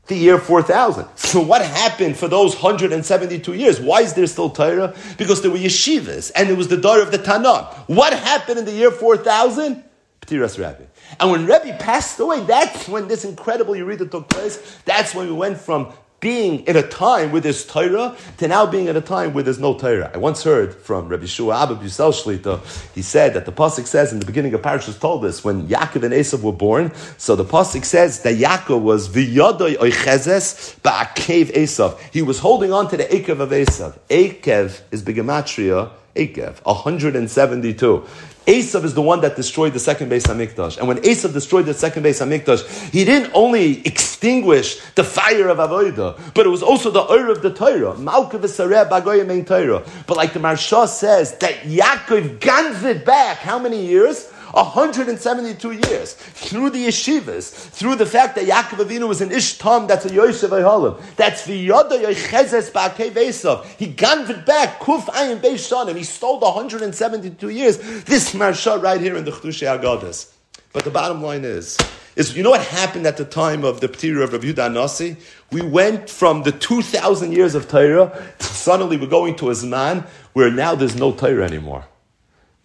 the 0.07 0.15
year 0.15 0.39
4000. 0.39 1.07
So 1.17 1.41
what 1.41 1.63
happened 1.63 2.17
for 2.17 2.29
those 2.29 2.55
172 2.55 3.53
years? 3.55 3.81
Why 3.81 4.01
is 4.01 4.15
there 4.15 4.27
still 4.27 4.49
Torah? 4.51 4.95
Because 5.19 5.43
there 5.43 5.51
were 5.51 5.59
yeshivas, 5.59 6.31
and 6.35 6.49
it 6.49 6.57
was 6.57 6.69
the 6.69 6.79
daughter 6.79 7.03
of 7.03 7.11
the 7.11 7.19
Tanakh. 7.19 7.75
What 7.89 8.13
happened 8.15 8.59
in 8.59 8.65
the 8.65 8.73
year 8.73 8.91
4000? 8.91 9.85
Ptiras 10.23 10.59
Rabbi. 10.59 10.85
And 11.21 11.31
when 11.31 11.47
Rebbe 11.47 11.77
passed 11.79 12.19
away, 12.21 12.41
that's 12.45 12.89
when 12.89 13.09
this 13.09 13.25
incredible 13.25 13.75
Yerida 13.75 14.11
took 14.11 14.29
place. 14.29 14.79
That's 14.85 15.15
when 15.15 15.27
we 15.27 15.33
went 15.33 15.59
from 15.59 15.93
being 16.21 16.67
in 16.67 16.77
a 16.77 16.83
time 16.83 17.31
where 17.31 17.41
there's 17.41 17.65
Torah 17.65 18.17
to 18.39 18.49
now 18.49 18.67
being 18.67 18.89
at 18.89 18.97
a 18.97 19.01
time 19.01 19.33
where 19.35 19.45
there's 19.45 19.61
no 19.61 19.79
Torah. 19.79 20.11
I 20.13 20.19
once 20.19 20.43
heard 20.43 20.75
from 20.75 21.09
Rabbi 21.09 21.27
Shua 21.27 21.63
Abba 21.63 21.77
Yusel 21.77 22.13
Shlita, 22.13 22.61
he 22.93 23.03
said 23.03 23.35
that 23.35 23.47
the 23.47 23.53
Pasuk 23.53 23.87
says 23.87 24.13
in 24.13 24.19
the 24.19 24.27
beginning 24.27 24.53
of 24.55 24.63
Parashas 24.63 24.99
Toldos 24.99 25.45
when 25.45 25.69
Yaakov 25.69 26.03
and 26.03 26.13
Esav 26.13 26.43
were 26.43 26.53
born, 26.53 26.93
so 27.19 27.37
the 27.37 27.45
Pasuk 27.45 27.85
says 27.85 28.23
that 28.23 28.37
Yaakov 28.37 28.81
was 28.81 29.09
V'yadoi 29.09 29.77
oichezes 29.77 30.81
ba'akev 30.81 31.53
Esav. 31.53 31.99
He 32.13 32.23
was 32.23 32.41
holding 32.41 32.73
on 32.73 32.91
to 32.91 32.97
the 32.97 33.05
Akev 33.05 33.39
of 33.39 33.51
Esav. 33.51 33.97
Akev 34.11 34.81
is 34.91 35.03
Bigamatria, 35.05 35.91
Akev, 36.17 36.59
172. 36.65 38.07
Esav 38.49 38.83
is 38.85 38.95
the 38.95 39.03
one 39.03 39.21
that 39.21 39.37
destroyed 39.37 39.75
the 39.75 39.79
second 39.79 40.11
Beis 40.11 40.23
Hamikdash. 40.23 40.79
And 40.79 40.89
when 40.89 40.97
Esav 41.03 41.35
destroyed 41.35 41.67
the 41.67 41.75
second 41.75 42.03
Beis 42.03 42.27
Hamikdash, 42.27 42.91
he 42.91 43.05
didn't 43.05 43.31
only 43.35 43.87
extinguish 43.87 44.81
the 44.95 45.05
fire 45.05 45.49
of 45.49 45.59
Avodah, 45.59 46.33
but 46.33 46.47
it 46.47 46.49
was 46.49 46.63
also 46.63 46.91
the 46.91 47.03
oil 47.11 47.31
of 47.31 47.43
the 47.43 47.53
Torah. 47.53 47.99
Malka 47.99 48.39
v'sareh 48.39 48.89
bagoyim 48.89 49.31
ein 49.31 49.45
Torah. 49.45 49.85
But 50.07 50.17
like 50.17 50.33
the 50.33 50.41
Maharsha 50.41 50.89
says, 50.89 51.37
that 51.39 51.57
Yaakov 51.65 52.41
ganzed 52.41 53.05
back 53.05 53.37
how 53.37 53.59
many 53.59 53.85
years? 53.85 54.33
172 54.59 55.73
years 55.89 56.15
through 56.15 56.71
the 56.71 56.87
yeshivas, 56.87 57.51
through 57.51 57.95
the 57.95 58.07
fact 58.07 58.35
that 58.37 58.47
Yaakov 58.47 58.85
Avinu 58.85 59.09
was 59.09 59.21
an 59.21 59.31
Ishtam, 59.31 59.87
that's 59.87 60.05
a 60.05 60.13
Yosef 60.13 60.51
Ayhalim. 60.51 61.01
That's 61.17 61.45
the 61.45 61.69
Yoda 61.69 62.03
Yochezes 62.03 62.71
Ba'akev 62.73 63.13
Esav. 63.13 63.65
He 63.79 63.87
ganved 63.93 64.45
back, 64.45 64.81
Kuf 64.81 65.05
Ayin 65.07 65.41
Beis 65.41 65.69
Shanim. 65.69 65.97
He 65.97 66.05
stole 66.05 66.39
the 66.39 66.47
172 66.47 67.49
years. 67.49 67.79
This 68.05 68.35
Maharsha 68.35 68.83
right 68.83 69.01
here 69.01 69.17
in 69.17 69.25
the 69.25 69.31
Chdushei 69.31 69.81
Agadas. 69.81 70.33
But 70.73 70.85
the 70.85 70.91
bottom 70.91 71.23
line 71.23 71.45
is, 71.45 71.79
is 72.17 72.37
you 72.37 72.43
know 72.43 72.51
what 72.51 72.65
happened 72.65 73.07
at 73.07 73.17
the 73.17 73.25
time 73.25 73.65
of 73.65 73.81
the 73.81 73.89
Ptira 73.89 74.25
of 74.25 74.33
Rabbi 74.33 74.47
Yudah 74.47 74.73
Nasi? 74.73 75.17
We 75.53 75.63
went 75.63 76.11
from 76.11 76.43
the 76.43 76.53
2,000 76.53 77.33
years 77.33 77.55
of 77.55 77.69
Torah 77.69 78.33
to 78.39 78.45
suddenly 78.45 78.97
we're 78.97 79.07
going 79.07 79.37
to 79.37 79.51
a 79.51 79.53
Zman 79.53 80.05
where 80.33 80.51
now 80.51 80.75
there's 80.75 80.97
no 80.97 81.13
Torah 81.13 81.45
anymore. 81.45 81.87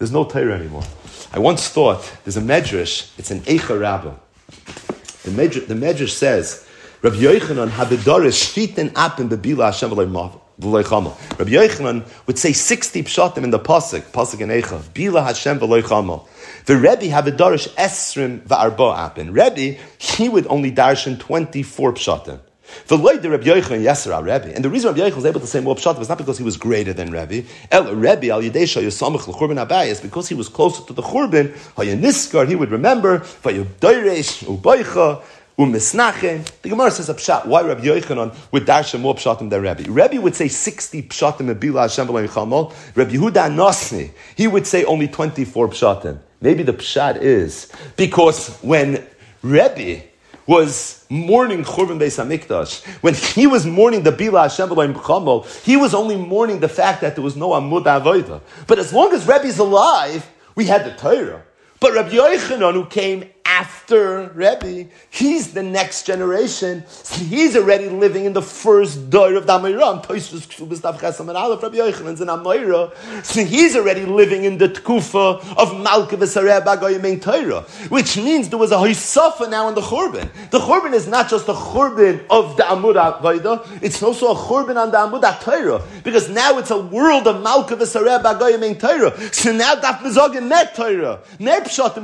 There's 0.04 0.12
no 0.12 0.26
Torah 0.26 0.56
anymore. 0.56 0.84
I 1.32 1.40
once 1.40 1.70
thought 1.70 2.12
there's 2.26 2.36
a 2.36 2.42
medrash. 2.42 3.18
It's 3.18 3.32
an 3.32 3.40
Eicha 3.44 3.80
Rabbah. 3.80 4.16
The 5.24 5.32
medrash, 5.32 5.66
the 5.66 5.76
medrash 5.76 6.10
says, 6.10 6.68
Rabbi 7.02 7.16
Yochanan 7.16 7.70
habedorish 7.70 8.52
shviten 8.52 8.90
apim 8.90 9.30
bebila 9.30 9.68
Hashem 9.68 9.92
Rabbi 9.92 11.52
Yochanan 11.52 12.06
would 12.28 12.38
say 12.38 12.52
60 12.52 13.04
pshatim 13.04 13.46
in 13.46 13.52
the 13.52 13.60
pasuk, 13.60 14.02
pasuk 14.12 14.42
in 14.42 14.50
Eicha, 14.50 14.82
bila 14.94 15.24
Hashem 15.24 15.58
v'loy 15.62 15.82
chamal. 15.82 16.28
The 16.66 16.76
Rebbe 16.76 17.04
habedorish 17.04 17.70
esrim 17.76 18.42
va'arba 18.42 18.98
apin. 18.98 19.32
Rebbe, 19.32 19.80
he 20.00 20.28
would 20.28 20.48
only 20.48 20.74
darshan 20.74 21.18
24 21.18 21.94
pshatim. 21.94 22.42
The 22.88 22.98
loy 22.98 23.18
the 23.18 23.30
Rabbi 23.30 23.44
Yochanan 23.44 23.84
Yasser 23.84 24.18
Rebbe, 24.20 24.56
and 24.56 24.64
the 24.64 24.70
reason 24.70 24.94
Rabbi 24.94 25.10
Yochanan 25.10 25.16
was 25.16 25.26
able 25.26 25.40
to 25.42 25.48
say 25.48 25.60
more 25.60 25.76
pshat 25.76 26.00
was 26.00 26.10
not 26.10 26.18
because 26.18 26.38
he 26.38 26.44
was 26.44 26.58
greater 26.58 26.94
than 26.94 27.12
Rebbe. 27.12 27.48
El 27.72 27.96
Rebbe 27.96 28.30
al 28.30 28.42
Yidesha 28.42 28.82
Yosamach 28.82 29.28
l'Churban 29.28 29.66
Abai 29.66 29.88
is 29.88 30.00
because 30.00 30.30
he 30.30 30.36
was 30.36 30.48
closer 30.48 30.84
to 30.86 30.94
the 30.94 31.02
Churban. 31.02 31.52
Hayaniskar 31.76 32.48
he 32.48 32.56
would 32.56 32.72
remember 32.72 33.20
Vayubdeiresh 33.20 34.46
Ubaycha. 34.46 35.22
Umisnachen. 35.56 36.44
The 36.64 36.70
Gemara 36.70 36.90
says 36.90 37.10
a 37.10 37.14
pshat. 37.14 37.46
Why 37.46 37.62
Rabbi 37.62 37.84
Yochanan 37.84 38.36
would 38.52 38.66
darshan 38.66 39.02
more 39.02 39.14
pshatim 39.14 39.52
than 39.52 39.62
Rabbi? 39.62 39.84
Rabbi 39.88 40.18
would 40.18 40.34
say 40.34 40.48
sixty 40.48 41.04
pshatim 41.04 41.42
in 41.42 41.60
Bila 41.60 41.82
Hashem 41.84 42.08
Chamal. 42.08 42.74
Rabbi 42.96 43.12
Yehuda 43.12 43.54
Nasni 43.54 44.10
he 44.36 44.48
would 44.48 44.66
say 44.66 44.84
only 44.86 45.08
twenty 45.08 45.46
four 45.46 45.68
pshatim. 45.68 46.18
Maybe 46.42 46.64
the 46.64 46.74
pshat 46.74 47.22
is 47.22 47.72
because 47.98 48.58
when 48.64 49.06
Rabbi 49.44 50.00
was 50.46 51.06
mourning 51.10 51.64
Churban 51.64 52.00
Beis 52.00 52.18
Hamikdash, 52.22 52.84
when 53.02 53.14
he 53.14 53.48
was 53.48 53.66
mourning 53.66 54.04
the 54.04 54.12
Bila 54.12 54.44
Hashem 54.44 54.70
Chamol, 54.70 55.46
he 55.64 55.78
was 55.78 55.94
only 55.94 56.16
mourning 56.16 56.60
the 56.60 56.70
fact 56.70 57.02
that 57.02 57.16
there 57.16 57.24
was 57.24 57.36
no 57.36 57.50
Amud 57.50 57.86
Avodah. 57.86 58.42
But 58.68 58.80
as 58.80 58.94
long 58.94 59.14
as 59.14 59.28
Rebbe's 59.28 59.58
alive, 59.58 60.30
we 60.56 60.66
had 60.66 60.86
the 60.86 60.92
Torah. 60.96 61.44
But 61.80 61.94
Rabbi 61.94 62.12
Yochanan, 62.12 62.74
who 62.74 62.86
came 62.86 63.30
after 63.54 64.32
Rebbe, 64.34 64.90
he's 65.12 65.54
the 65.54 65.62
next 65.62 66.08
generation. 66.08 66.84
So 66.88 67.24
he's 67.24 67.56
already 67.56 67.88
living 67.88 68.26
in 68.26 68.34
the 68.34 68.42
first 68.42 69.12
door 69.12 69.36
of 69.36 69.46
the. 69.46 69.54
So 73.24 73.46
he's 73.46 73.76
already 73.76 74.06
living 74.06 74.44
in 74.46 74.58
the 74.58 74.70
Tkufa 74.70 75.56
of 75.56 75.80
Malka 75.80 76.18
V'Sareh 76.18 77.22
Torah, 77.22 77.62
which 77.90 78.18
means 78.18 78.50
there 78.50 78.58
was 78.58 78.72
a 78.72 78.76
Hoysafa 78.76 79.50
now 79.50 79.68
in 79.70 79.76
the 79.76 79.82
Churban. 79.82 80.28
The 80.50 80.60
Churban 80.60 80.94
is 80.94 81.08
not 81.08 81.30
just 81.30 81.48
a 81.48 81.54
Churban 81.54 82.26
of 82.32 82.58
the 82.58 82.64
Amud 82.64 82.96
Vaida, 83.22 83.66
it's 83.84 84.02
also 84.02 84.32
a 84.32 84.36
Churban 84.36 84.78
on 84.78 84.90
the 84.90 84.98
Amud 84.98 85.42
Torah, 85.42 85.82
because 86.04 86.28
now 86.30 86.58
it's 86.58 86.72
a 86.72 86.82
world 86.82 87.28
of 87.28 87.44
Malka 87.44 87.76
V'Sareh 87.76 88.22
Bagoyim 88.24 88.80
Torah. 88.80 89.14
So 89.32 89.52
now 89.52 89.76
Daf 89.76 90.00
Mizogin 90.00 90.48
Net 90.48 90.74
Torah. 90.74 91.20
Net 91.38 91.66
Pshatim 91.66 92.04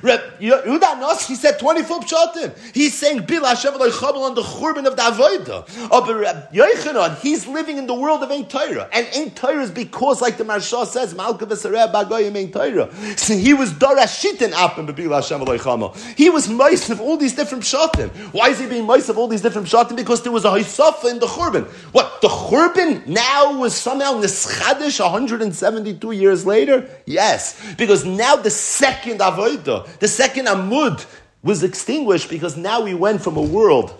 Chama. 0.00 0.38
Yehuda 0.40 1.00
Nos, 1.00 1.26
he 1.26 1.34
said 1.34 1.58
24 1.58 2.00
Pshatim. 2.00 2.74
He's 2.74 2.94
saying 2.94 3.20
Bila 3.20 3.48
Hashem 3.50 3.74
Chama 3.74 4.16
on 4.16 4.34
the 4.34 4.42
Churban 4.42 4.86
of 4.86 4.96
the 4.96 5.02
Avodah. 5.02 5.88
Oh, 5.90 6.04
but 6.04 6.16
Reb 6.16 6.52
Yochanan, 6.52 7.18
he's 7.20 7.46
living 7.46 7.78
in 7.78 7.86
the 7.86 7.94
world 7.94 8.22
of 8.22 8.30
Ein 8.30 8.46
Torah. 8.46 8.88
And 8.92 9.06
Ein 9.14 9.30
Torah 9.32 9.62
is 9.62 9.70
because, 9.70 10.20
like 10.20 10.36
the 10.36 10.44
Marsha 10.44 10.86
says, 10.86 11.14
Malka 11.14 11.46
V'Sareh 11.46 11.92
Bagoyim 11.92 12.36
Ein 12.36 12.50
Torah. 12.50 12.90
So 13.16 13.34
he 13.34 13.54
was 13.54 13.72
Dorashitin 13.72 14.52
Apim 14.52 14.86
Bila 14.88 15.16
Hashem 15.16 15.40
Chama. 15.40 15.96
He 16.16 16.30
was 16.30 16.48
mice 16.48 16.90
of 16.90 17.00
all 17.00 17.16
these 17.16 17.34
different 17.34 17.64
Pshatim. 17.64 18.10
Why 18.32 18.48
is 18.48 18.58
he 18.58 18.66
being 18.66 18.86
mice 18.86 19.08
of 19.08 19.18
all 19.18 19.28
these 19.28 19.42
different 19.42 19.68
Pshatim? 19.68 19.96
Because 19.96 20.22
there 20.22 20.32
was 20.32 20.44
a 20.44 20.50
Haisafa 20.50 21.10
in 21.10 21.18
the 21.18 21.26
Churban. 21.26 21.66
What, 21.92 22.20
the 22.20 22.28
Churban 22.28 23.06
now 23.06 23.58
was 23.58 23.74
somehow 23.74 24.14
Nischadish 24.20 25.00
172 25.00 26.12
years 26.12 26.46
later? 26.46 26.88
Yes. 27.06 27.60
Because 27.76 28.04
now 28.04 28.36
the 28.36 28.50
second 28.50 29.20
Avodah, 29.20 29.88
the 29.98 30.08
second 30.08 30.46
Amud, 30.46 31.04
was 31.42 31.62
extinguished 31.62 32.28
because 32.28 32.56
now 32.56 32.82
we 32.82 32.94
went 32.94 33.22
from 33.22 33.36
a 33.36 33.42
world, 33.42 33.98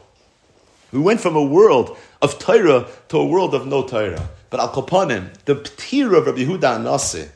we 0.92 0.98
went 0.98 1.20
from 1.20 1.37
a 1.37 1.42
world 1.42 1.96
of 2.20 2.38
Torah 2.38 2.87
to 3.09 3.18
a 3.18 3.24
world 3.24 3.55
of 3.55 3.66
no 3.66 3.87
Torah. 3.87 4.29
But 4.50 4.61
Al 4.61 4.72
Kapanim, 4.72 5.33
the 5.44 5.55
Ptir 5.55 6.16
of 6.18 6.26
Rabbi 6.26 6.40
Yehuda 6.40 6.79
Anasi, 6.79 7.29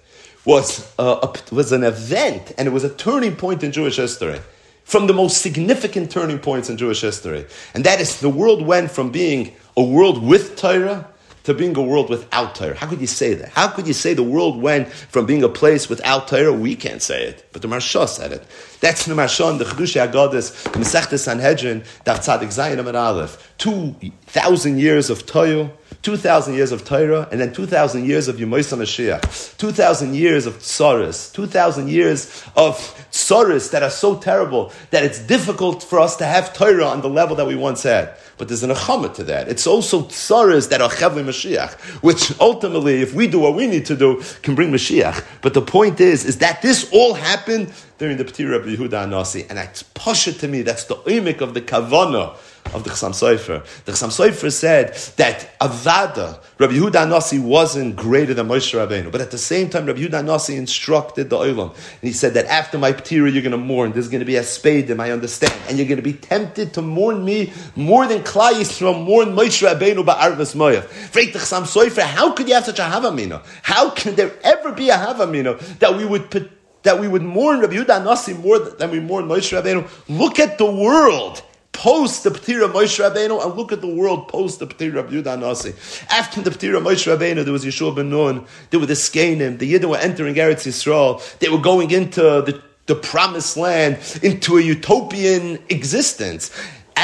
was, 0.45 0.93
uh, 0.99 1.21
a, 1.23 1.55
was 1.55 1.73
an 1.73 1.85
event 1.85 2.53
and 2.59 2.69
it 2.69 2.73
was 2.73 2.85
a 2.85 2.91
turning 2.91 3.37
point 3.37 3.63
in 3.63 3.73
Jewish 3.73 3.97
history 3.97 4.41
from 4.83 5.07
the 5.07 5.15
most 5.15 5.41
significant 5.41 6.11
turning 6.11 6.39
points 6.39 6.69
in 6.69 6.77
Jewish 6.77 7.01
history. 7.01 7.47
And 7.73 7.85
that 7.85 8.01
is 8.01 8.21
the 8.21 8.29
world 8.29 8.67
went 8.67 8.91
from 8.91 9.11
being 9.11 9.55
a 9.77 9.83
world 9.83 10.23
with 10.23 10.57
Torah 10.57 11.09
to 11.45 11.55
being 11.55 11.77
a 11.77 11.83
world 11.83 12.11
without 12.11 12.55
Torah. 12.55 12.75
How 12.75 12.89
could 12.89 13.01
you 13.01 13.07
say 13.07 13.35
that? 13.35 13.51
How 13.51 13.69
could 13.69 13.87
you 13.87 13.93
say 13.93 14.15
the 14.15 14.23
world 14.23 14.61
went 14.61 14.89
from 14.89 15.27
being 15.27 15.43
a 15.43 15.49
place 15.49 15.89
without 15.89 16.29
Torah? 16.29 16.53
We 16.53 16.75
can't 16.75 17.03
say 17.03 17.25
it, 17.25 17.49
but 17.53 17.63
the 17.63 17.69
Marsha 17.69 18.09
said 18.09 18.33
it. 18.33 18.45
That's 18.81 19.05
the 19.07 19.15
Marsha 19.15 19.51
and 19.51 19.61
the 19.61 19.65
Chedushi 19.65 20.07
Agadis, 20.07 20.65
the 20.65 20.79
Masechta 20.79 21.19
Sanhedrin, 21.19 21.83
Daf 22.05 22.19
Tzadik 22.21 22.49
Zayin 22.49 22.79
Amar 22.79 22.97
Aleph. 22.97 23.55
Two 23.59 23.95
thousand 24.27 24.79
years 24.79 25.11
of 25.11 25.27
Torah 25.27 25.71
2,000 26.05 26.53
years 26.53 26.71
of 26.71 26.85
Torah, 26.85 27.27
and 27.33 27.41
then 27.41 27.51
2,000 27.51 28.05
years 28.05 28.29
of 28.29 28.37
Yemoisa 28.37 28.77
Mashiach, 28.77 29.57
2,000 29.57 30.15
years 30.15 30.45
of 30.45 30.59
Tsaris, 30.59 31.33
2,000 31.33 31.89
years 31.89 32.45
of 32.57 32.77
Tsaris 33.11 33.71
that 33.71 33.83
are 33.83 33.89
so 33.89 34.19
terrible 34.19 34.71
that 34.91 35.03
it's 35.03 35.19
difficult 35.19 35.83
for 35.83 35.99
us 35.99 36.17
to 36.17 36.27
have 36.27 36.53
Torah 36.53 36.85
on 36.85 37.01
the 37.01 37.09
level 37.09 37.37
that 37.37 37.47
we 37.47 37.57
once 37.57 37.85
had. 37.85 38.15
But 38.37 38.49
there's 38.49 38.63
an 38.63 38.71
achama 38.71 39.15
to 39.15 39.25
that. 39.25 39.49
It's 39.49 39.67
also 39.67 40.03
Tsaris 40.03 40.69
that 40.71 40.81
are 40.81 40.91
Chevli 40.91 41.25
Mashiach, 41.25 41.75
which 42.03 42.39
ultimately, 42.41 43.01
if 43.01 43.15
we 43.15 43.27
do 43.27 43.39
what 43.39 43.55
we 43.55 43.67
need 43.67 43.87
to 43.87 43.97
do, 43.97 44.23
can 44.43 44.55
bring 44.55 44.71
Mashiach. 44.71 45.25
But 45.41 45.55
the 45.55 45.63
point 45.63 46.01
is, 46.01 46.25
is 46.25 46.39
that 46.39 46.63
this 46.63 46.91
all 46.93 47.15
happened 47.15 47.73
during 47.99 48.17
the 48.17 48.25
P'tir 48.25 48.55
of 48.55 48.65
Yehuda 48.65 49.07
Anasi, 49.07 49.49
and 49.49 49.59
that's 49.59 49.83
Pasha 49.83 50.33
to 50.33 50.49
me, 50.49 50.63
that's 50.63 50.85
the 50.85 50.97
imik 50.97 51.41
of 51.41 51.55
the 51.55 51.61
Kavanah 51.61 52.37
of 52.73 52.85
the 52.85 52.91
Chassam 52.91 53.11
Sofer. 53.11 53.65
The 53.85 53.93
Chassam 53.93 54.09
Sofer 54.09 54.51
said 54.51 54.95
that 55.17 55.59
Avada, 55.61 56.41
Rabbi 56.59 56.75
Yehuda 56.75 57.09
Nasi 57.09 57.39
wasn't 57.39 57.97
greater 57.97 58.35
than 58.35 58.49
Moshe 58.49 58.75
Rabbeinu, 58.75 59.13
but 59.13 59.21
at 59.21 59.31
the 59.31 59.39
same 59.39 59.69
time, 59.69 59.87
Rabbi 59.87 60.01
Yehuda 60.01 60.25
Nasi 60.25 60.57
instructed 60.57 61.31
the 61.31 61.37
Olam, 61.37 61.71
and 61.71 62.01
he 62.03 62.13
said 62.13 62.35
that 62.35 62.47
after 62.47 62.79
my 62.79 62.93
Ptira, 62.93 63.33
you're 63.33 63.43
going 63.43 63.53
to 63.53 63.59
mourn. 63.59 63.93
There's 63.93 64.09
going 64.09 64.21
to 64.21 64.27
be 64.27 64.37
a 64.37 64.43
spade, 64.43 64.91
I 64.91 65.11
understand, 65.11 65.55
and 65.69 65.79
you're 65.79 65.87
going 65.87 65.97
to 65.97 66.03
be 66.03 66.15
tempted 66.15 66.75
to 66.75 66.83
mourn 66.83 67.25
me 67.25 67.53
more 67.77 68.07
than 68.07 68.23
Klai 68.23 68.53
Yisrael 68.53 69.05
mourn 69.05 69.29
Moshe 69.29 69.67
Rabbeinu 69.67 70.05
ba'arvas 70.05 70.55
Moyav. 70.55 70.85
Freit 70.85 71.33
the 71.33 71.39
Chassam 71.39 71.63
Sofer, 71.63 72.03
how 72.03 72.33
could 72.33 72.49
you 72.49 72.55
have 72.55 72.65
such 72.65 72.79
a 72.79 72.83
Havamina? 72.83 73.45
How 73.63 73.91
can 73.91 74.15
there 74.15 74.33
ever 74.43 74.73
be 74.73 74.91
a 74.91 74.97
Havamina 74.97 75.59
that 75.79 75.97
we 75.97 76.05
would 76.05 76.31
put 76.31 76.51
that 76.85 77.01
we 77.01 77.09
would 77.09 77.23
mourn 77.23 77.61
Rabbi 77.61 77.77
Yehuda 77.77 78.05
Nasi 78.05 78.35
more 78.35 78.59
than 78.59 78.91
we 78.91 79.01
mourn 79.01 79.27
Moshe 79.27 79.59
Rabbeinu. 79.59 79.89
Look 80.09 80.39
at 80.39 80.59
the 80.59 80.71
world 80.71 81.43
post 81.75 82.25
the 82.25 82.31
Ptira 82.31 82.73
Moshe 82.73 82.99
Rabbeinu 82.99 83.45
and 83.45 83.55
look 83.55 83.71
at 83.73 83.83
the 83.83 83.87
world 83.87 84.29
post 84.29 84.61
the 84.61 84.67
Ptira 84.67 85.01
of 85.01 85.11
Yudah 85.11 85.39
Nasi. 85.39 85.75
After 86.09 86.41
the 86.41 86.51
Ptira 86.51 86.81
Moshe 86.81 87.15
Rabbeinu, 87.15 87.45
there 87.45 87.53
was 87.53 87.65
Yeshua 87.65 87.95
ben 87.95 88.09
Nun, 88.09 88.47
there 88.71 88.81
were 88.81 88.87
the 88.87 88.95
Skanim, 88.95 89.59
the 89.59 89.71
Yidden 89.75 89.91
were 89.91 89.99
entering 89.99 90.37
Eretz 90.37 90.67
Yisrael, 90.67 91.39
they 91.41 91.51
were 91.51 91.59
going 91.59 91.91
into 91.91 92.23
the 92.23 92.63
the 92.87 92.95
promised 92.95 93.57
land 93.57 93.99
into 94.23 94.59
a 94.59 94.61
utopian 94.61 95.59
existence 95.71 96.51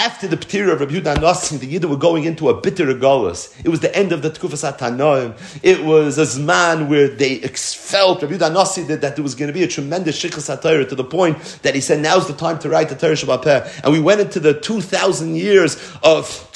after 0.00 0.26
the 0.26 0.36
Ptira 0.36 0.72
of 0.72 0.80
Rabbi 0.80 0.94
Nassim, 0.94 1.60
the 1.60 1.78
Yidden 1.78 1.90
were 1.90 1.96
going 1.96 2.24
into 2.24 2.48
a 2.48 2.58
bitter 2.58 2.86
galus. 2.94 3.54
It 3.62 3.68
was 3.68 3.80
the 3.80 3.94
end 3.94 4.12
of 4.12 4.22
the 4.22 4.30
Tkufas 4.30 4.64
Atanoim. 4.64 5.38
It 5.62 5.84
was 5.84 6.16
a 6.16 6.40
man 6.40 6.88
where 6.88 7.06
they 7.06 7.36
felt, 7.40 8.22
Rabbi 8.22 8.36
Nassim 8.36 8.86
did, 8.86 9.02
that 9.02 9.16
there 9.16 9.22
was 9.22 9.34
going 9.34 9.48
to 9.48 9.52
be 9.52 9.62
a 9.62 9.68
tremendous 9.68 10.18
Shikhas 10.18 10.48
HaTorah 10.56 10.88
to 10.88 10.94
the 10.94 11.04
point 11.04 11.36
that 11.62 11.74
he 11.74 11.82
said, 11.82 12.00
now's 12.00 12.26
the 12.26 12.32
time 12.32 12.58
to 12.60 12.70
write 12.70 12.88
the 12.88 12.94
Torah 12.94 13.12
Shabbat. 13.12 13.84
And 13.84 13.92
we 13.92 14.00
went 14.00 14.22
into 14.22 14.40
the 14.40 14.58
2,000 14.58 15.36
years 15.36 15.76
of 16.02 16.49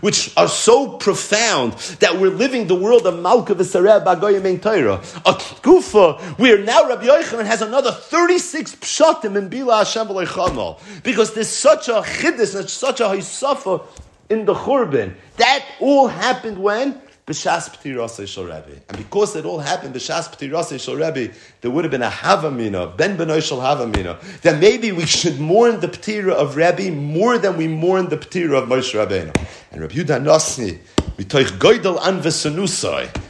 Which 0.00 0.32
are 0.36 0.48
so 0.48 0.96
profound 0.96 1.72
that 2.00 2.18
we're 2.20 2.30
living 2.30 2.66
the 2.68 2.74
world 2.74 3.06
of 3.06 3.20
Malka 3.20 3.54
V'Sareh 3.54 4.04
Bagoyim 4.04 4.46
Ein 4.46 4.60
Torah. 4.60 5.00
A 5.26 5.32
Tkufa 5.34 6.20
where 6.38 6.58
now 6.58 6.88
Rabbi 6.88 7.06
Yochanan 7.06 7.44
has 7.44 7.60
another 7.60 7.90
36 7.90 8.76
pshatim 8.76 9.36
in 9.36 9.50
Bila 9.50 9.84
Hashem 9.84 11.02
Because 11.02 11.34
there's 11.34 11.48
such 11.48 11.88
a 11.88 12.02
chiddush 12.02 12.52
this 12.54 12.72
such 12.72 13.00
a 13.00 13.04
hisafa 13.04 13.84
in 14.30 14.44
the 14.44 14.54
Churban. 14.54 15.14
That 15.36 15.64
all 15.80 16.08
happened 16.08 16.58
when? 16.58 17.00
B'shas 17.26 17.70
P'tirasei 17.70 18.28
Shal 18.28 18.44
Rebbe. 18.44 18.82
And 18.86 18.98
because 18.98 19.34
it 19.34 19.46
all 19.46 19.58
happened 19.58 19.94
B'shas 19.94 20.28
P'tirasei 20.28 20.78
Shal 20.78 20.96
Rebbe, 20.96 21.32
there 21.62 21.70
would 21.70 21.84
have 21.84 21.90
been 21.90 22.02
a 22.02 22.10
Havamina, 22.10 22.94
Ben 22.98 23.16
Benoy 23.16 23.42
Shal 23.42 23.60
Havamina, 23.60 24.20
that 24.42 24.60
maybe 24.60 24.92
we 24.92 25.06
should 25.06 25.40
mourn 25.40 25.80
the 25.80 25.88
P'tira 25.88 26.32
of 26.32 26.56
Rebbe 26.56 26.90
more 26.90 27.38
than 27.38 27.56
we 27.56 27.66
mourn 27.66 28.10
the 28.10 28.18
P'tira 28.18 28.62
of 28.62 28.68
Moshe 28.68 28.92
Rabbeinu. 28.92 29.34
And 29.70 29.80
Rabbi 29.80 29.94
Yudah 29.94 30.22
Nosni, 30.22 30.78
Mitoich 31.16 31.58
Goydel 31.58 31.98
An 32.06 32.20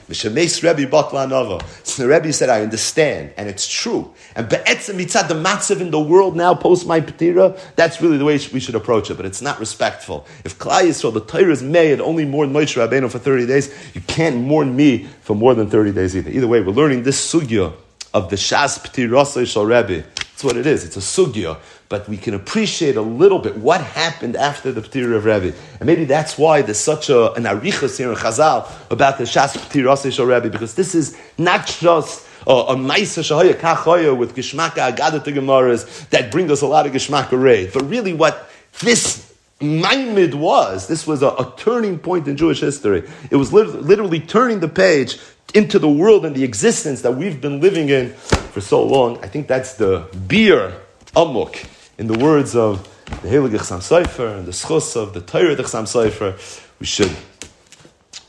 Mishameis 0.09 0.63
Rebbe 0.63 0.91
Batlanova. 0.91 1.63
So 1.87 2.03
the 2.03 2.09
Rebbe 2.09 2.33
said, 2.33 2.49
I 2.49 2.63
understand, 2.63 3.33
and 3.37 3.49
it's 3.49 3.67
true. 3.69 4.13
And 4.37 4.49
Be'etzem 4.49 4.97
Mitzad, 4.97 5.29
the 5.29 5.35
matzav 5.35 5.81
in 5.81 5.91
the 5.91 6.01
world 6.01 6.37
now, 6.37 6.55
post 6.55 6.87
my 6.87 7.01
Petira, 7.01 7.59
that's 7.77 8.01
really 8.01 8.19
the 8.19 8.25
way 8.25 8.39
we 8.53 8.61
should 8.61 8.75
approach 8.75 9.11
it, 9.11 9.15
but 9.15 9.27
it's 9.27 9.43
not 9.43 9.59
respectful. 9.61 10.27
If 10.45 10.59
Klai 10.59 10.83
Yisrael, 10.89 11.15
the 11.15 11.21
Torah 11.21 11.53
is 11.53 11.63
made, 11.63 12.01
only 12.01 12.25
mourn 12.25 12.53
Moshe 12.53 12.77
Rabbeinu 12.77 13.11
for 13.11 13.19
30 13.19 13.47
days, 13.47 13.75
you 13.95 14.01
can't 14.03 14.37
mourn 14.37 14.75
me 14.75 15.05
for 15.23 15.35
more 15.35 15.55
than 15.55 15.71
30 15.71 15.93
days 15.93 16.17
either. 16.17 16.31
Either 16.31 16.49
way, 16.49 16.61
we're 16.61 16.73
learning 16.73 17.03
this 17.03 17.33
sugya 17.33 17.73
of 18.15 18.31
the 18.31 18.37
Shas 18.37 18.79
P'tirasei 18.79 19.47
Shal 19.47 19.67
Rebbe. 19.67 20.05
That's 20.15 20.45
what 20.45 20.57
it 20.57 20.67
is. 20.67 20.85
It's 20.85 20.97
a 20.97 21.01
sugya 21.01 21.59
but 21.89 22.09
we 22.09 22.17
can 22.17 22.35
appreciate 22.35 22.97
a 22.97 23.03
little 23.03 23.39
bit 23.39 23.57
what 23.57 23.81
happened 23.81 24.35
after 24.37 24.73
the 24.73 24.81
P'tir 24.81 25.15
of 25.15 25.25
Rebbe. 25.25 25.57
And 25.79 25.87
maybe 25.87 26.05
that's 26.05 26.39
why 26.39 26.63
there's 26.63 26.79
such 26.79 27.09
a, 27.09 27.33
an 27.35 27.45
arichas 27.45 27.99
here 27.99 28.11
in 28.11 28.17
Chazal 28.17 28.69
about 28.91 29.19
the 29.19 29.25
Shas 29.25 29.57
P'tir 29.57 29.85
Osei 29.85 30.27
Rebbe, 30.27 30.51
because 30.51 30.75
this 30.75 30.95
is 30.95 31.17
not 31.39 31.67
just 31.67 32.27
a, 32.49 32.75
Maisa 32.75 33.23
Shahaya 33.23 33.55
Kachoya 33.55 34.17
with 34.17 34.35
Geshmaka 34.35 34.93
Agadat 34.93 35.25
Gemaras 35.25 36.09
that 36.09 36.33
bring 36.33 36.51
us 36.51 36.63
a 36.63 36.67
lot 36.67 36.87
of 36.87 36.93
Geshmaka 36.93 37.41
Ray. 37.41 37.71
But 37.71 37.89
really 37.89 38.13
what 38.13 38.51
this 38.81 39.33
Maimid 39.61 40.35
was, 40.35 40.89
this 40.89 41.07
was 41.07 41.23
a, 41.23 41.29
a, 41.29 41.55
turning 41.57 41.99
point 41.99 42.27
in 42.27 42.37
Jewish 42.37 42.61
history. 42.61 43.09
It 43.31 43.37
was 43.37 43.53
literally 43.53 44.21
turning 44.21 44.61
the 44.61 44.69
page 44.69 45.19
into 45.53 45.79
the 45.79 45.89
world 45.89 46.25
and 46.25 46.35
the 46.35 46.45
existence 46.45 47.03
that 47.03 47.13
we've 47.13 47.41
been 47.41 47.61
living 47.61 47.89
in 47.89 48.11
for 48.13 48.61
so 48.61 48.83
long. 48.83 49.23
I 49.23 49.29
think 49.29 49.47
that's 49.47 49.75
the 49.75 50.07
beer 50.27 50.73
amok 51.15 51.65
in 51.99 52.07
the 52.07 52.19
words 52.19 52.57
of 52.57 52.89
the 53.23 53.29
Heilige 53.29 53.59
Chassam 53.59 53.81
Sofer 53.81 54.39
and 54.39 54.47
the 54.47 54.53
schus 54.53 54.97
of 54.97 55.13
the 55.13 55.21
Torah 55.21 55.55
Chassam 55.57 55.85
Sofer, 55.85 56.37
we 56.81 56.87
should 56.87 57.15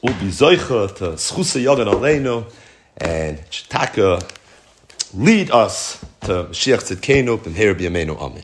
all 0.01 0.13
be 0.19 0.27
zoicha 0.27 0.95
to 0.95 1.03
schusa 1.13 1.63
yagan 1.63 1.91
aleinu 1.91 2.45
and 2.97 3.39
shtaka 3.49 4.21
lead 5.13 5.49
us 5.51 6.03
to 6.21 6.45
Mashiach 6.45 6.83
Tzidkenu 6.83 7.45
and 7.45 7.55
Her 7.55 7.73
B'Yameinu 7.73 8.17
Amen. 8.19 8.43